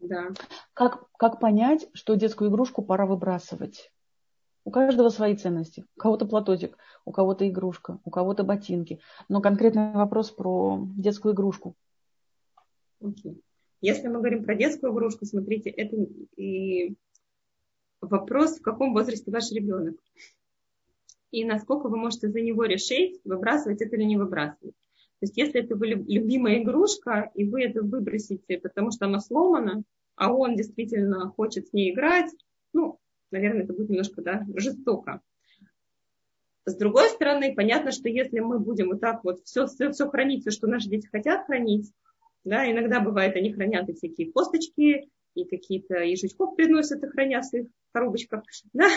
[0.01, 0.29] Да.
[0.75, 3.93] Как, как понять, что детскую игрушку пора выбрасывать?
[4.65, 5.85] У каждого свои ценности.
[5.97, 9.01] У кого-то платочек, у кого-то игрушка, у кого-то ботинки.
[9.29, 11.75] Но конкретный вопрос про детскую игрушку.
[13.01, 13.41] Okay.
[13.81, 15.97] Если мы говорим про детскую игрушку, смотрите, это
[16.37, 16.95] и
[18.01, 19.97] вопрос, в каком возрасте ваш ребенок.
[21.31, 24.75] И насколько вы можете за него решить, выбрасывать это или не выбрасывать.
[25.21, 29.83] То есть если это вы любимая игрушка, и вы это выбросите, потому что она сломана,
[30.17, 32.31] а он действительно хочет с ней играть,
[32.73, 32.99] ну,
[33.31, 35.21] наверное, это будет немножко да, жестоко.
[36.65, 40.43] С другой стороны, понятно, что если мы будем вот так вот все, все, все хранить,
[40.43, 41.93] все, что наши дети хотят хранить,
[42.45, 47.49] да, иногда бывает, они хранят и всякие косточки, и какие-то ежичков приносят и хранят в
[47.49, 48.43] своих коробочках,
[48.73, 48.89] да,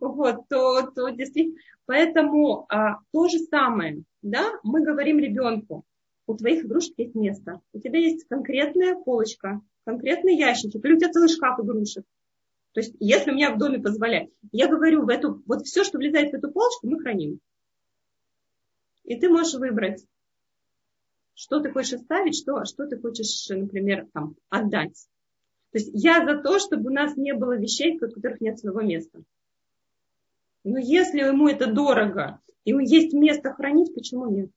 [0.00, 5.84] вот, то, то действительно, поэтому а, то же самое, да, мы говорим ребенку,
[6.26, 11.10] у твоих игрушек есть место, у тебя есть конкретная полочка, конкретные ящики, или у тебя
[11.10, 12.04] целый шкаф игрушек,
[12.72, 15.98] то есть, если у меня в доме позволяет, я говорю, в эту, вот все, что
[15.98, 17.40] влезает в эту полочку, мы храним.
[19.04, 20.06] И ты можешь выбрать,
[21.34, 25.08] что ты хочешь оставить, что, что ты хочешь, например, там, отдать.
[25.72, 28.82] То есть я за то, чтобы у нас не было вещей, у которых нет своего
[28.82, 29.20] места.
[30.64, 34.50] Но если ему это дорого, и есть место хранить, почему нет?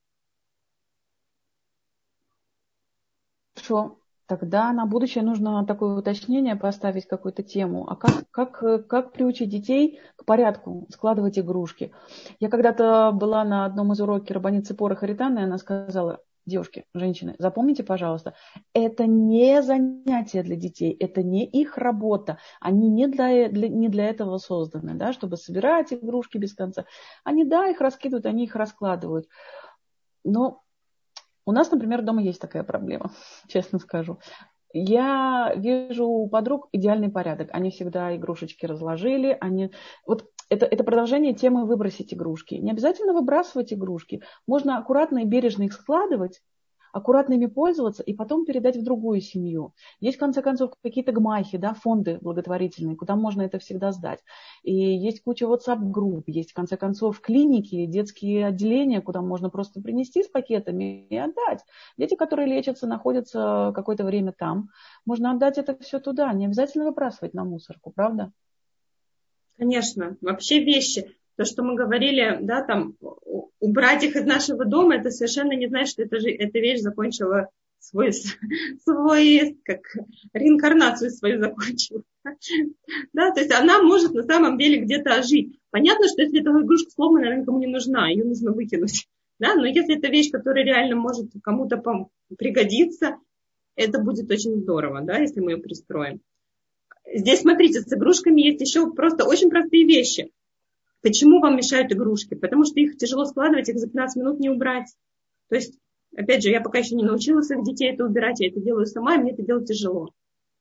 [3.54, 3.98] Хорошо.
[4.26, 7.86] Тогда на будущее нужно такое уточнение поставить, какую-то тему.
[7.90, 11.92] А как, как, как приучить детей к порядку, складывать игрушки?
[12.40, 17.34] Я когда-то была на одном из уроков Рабаницы Пора Харитана, и она сказала, девушки, женщины,
[17.38, 18.34] запомните, пожалуйста,
[18.72, 22.38] это не занятие для детей, это не их работа.
[22.60, 26.84] Они не для, для, не для этого созданы, да, чтобы собирать игрушки без конца.
[27.24, 29.26] Они, да, их раскидывают, они их раскладывают.
[30.24, 30.62] Но
[31.46, 33.12] у нас, например, дома есть такая проблема,
[33.48, 34.18] честно скажу.
[34.76, 37.48] Я вижу у подруг идеальный порядок.
[37.52, 39.38] Они всегда игрушечки разложили.
[39.40, 39.70] Они...
[40.04, 42.54] Вот это, это продолжение темы выбросить игрушки.
[42.54, 44.22] Не обязательно выбрасывать игрушки.
[44.46, 46.40] Можно аккуратно и бережно их складывать,
[46.94, 49.74] аккуратно ими пользоваться и потом передать в другую семью.
[49.98, 54.20] Есть, в конце концов, какие-то гмахи, да, фонды благотворительные, куда можно это всегда сдать.
[54.62, 60.22] И есть куча WhatsApp-групп, есть, в конце концов, клиники, детские отделения, куда можно просто принести
[60.22, 61.64] с пакетами и отдать.
[61.98, 64.68] Дети, которые лечатся, находятся какое-то время там.
[65.04, 68.30] Можно отдать это все туда, не обязательно выбрасывать на мусорку, правда?
[69.56, 72.96] Конечно, вообще вещи то, что мы говорили, да, там,
[73.60, 77.48] убрать их из нашего дома, это совершенно не значит, что эта, эта вещь закончила
[77.78, 78.12] свой,
[78.84, 79.80] свой, как
[80.32, 82.02] реинкарнацию свою закончила.
[83.12, 85.58] Да, то есть она может на самом деле где-то ожить.
[85.70, 89.06] Понятно, что если эта игрушка сломана, она никому не нужна, ее нужно выкинуть.
[89.38, 91.82] Да, но если это вещь, которая реально может кому-то
[92.38, 93.16] пригодиться,
[93.74, 96.20] это будет очень здорово, да, если мы ее пристроим.
[97.12, 100.30] Здесь, смотрите, с игрушками есть еще просто очень простые вещи.
[101.02, 102.34] Почему вам мешают игрушки?
[102.34, 104.86] Потому что их тяжело складывать, их за 15 минут не убрать.
[105.48, 105.78] То есть,
[106.16, 109.14] опять же, я пока еще не научила своих детей это убирать, я это делаю сама,
[109.14, 110.12] и мне это делать тяжело.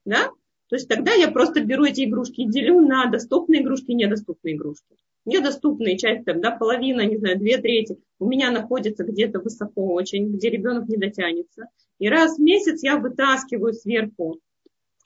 [0.05, 0.31] Да?
[0.67, 4.55] То есть тогда я просто беру эти игрушки и делю на доступные игрушки и недоступные
[4.55, 4.95] игрушки.
[5.25, 10.33] Недоступные часть, там, да, половина, не знаю, две трети у меня находится где-то высоко очень,
[10.33, 11.67] где ребенок не дотянется.
[11.99, 14.39] И раз в месяц я вытаскиваю сверху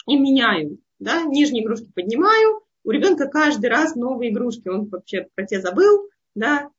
[0.07, 0.79] и меняю.
[0.99, 6.09] Да, нижние игрушки поднимаю, у ребенка каждый раз новые игрушки, он вообще про те забыл,
[6.35, 6.69] да,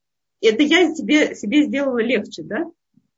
[0.41, 2.64] это я себе, себе сделала легче, да,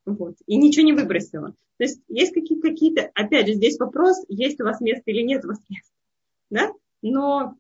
[0.05, 1.55] вот, и ничего не выбросила.
[1.79, 5.45] То есть есть какие-то, какие-то, опять же, здесь вопрос, есть у вас место или нет
[5.45, 5.95] у вас места,
[6.51, 7.55] да, но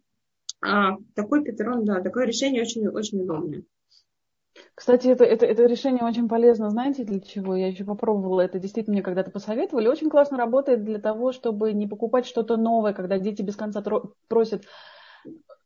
[0.60, 3.62] а, такой патрон, да, такое решение очень, очень удобное.
[4.80, 7.54] Кстати, это, это, это решение очень полезно, знаете, для чего?
[7.54, 9.88] Я еще попробовала, это действительно мне когда-то посоветовали.
[9.88, 13.84] Очень классно работает для того, чтобы не покупать что-то новое, когда дети без конца
[14.28, 14.64] просят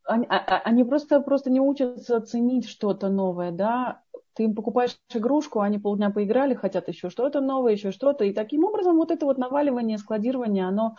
[0.03, 4.03] они, а, а, они просто, просто не учатся ценить что-то новое, да.
[4.33, 8.25] Ты им покупаешь игрушку, они полдня поиграли, хотят еще что-то новое, еще что-то.
[8.25, 10.97] И таким образом вот это вот наваливание, складирование, оно,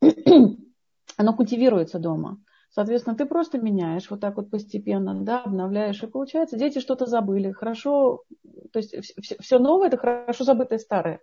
[1.18, 2.38] оно культивируется дома.
[2.74, 7.52] Соответственно, ты просто меняешь вот так вот постепенно, да, обновляешь, и получается, дети что-то забыли.
[7.52, 8.24] Хорошо,
[8.72, 11.20] то есть все, все новое это хорошо забытое старое.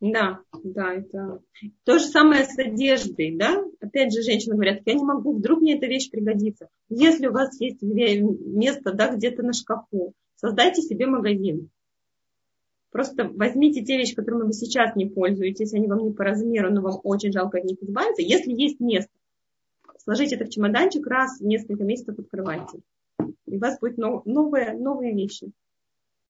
[0.00, 1.38] Да, да, это
[1.84, 3.64] то же самое с одеждой, да.
[3.80, 6.66] Опять же, женщины говорят, я не могу, вдруг мне эта вещь пригодится.
[6.88, 11.70] Если у вас есть место, да, где-то на шкафу, создайте себе магазин.
[12.90, 16.82] Просто возьмите те вещи, которыми вы сейчас не пользуетесь, они вам не по размеру, но
[16.82, 18.22] вам очень жалко от них избавиться.
[18.22, 19.12] Если есть место,
[20.04, 22.80] сложите это в чемоданчик, раз в несколько месяцев открывайте.
[23.46, 25.52] И у вас будут новые, новые вещи.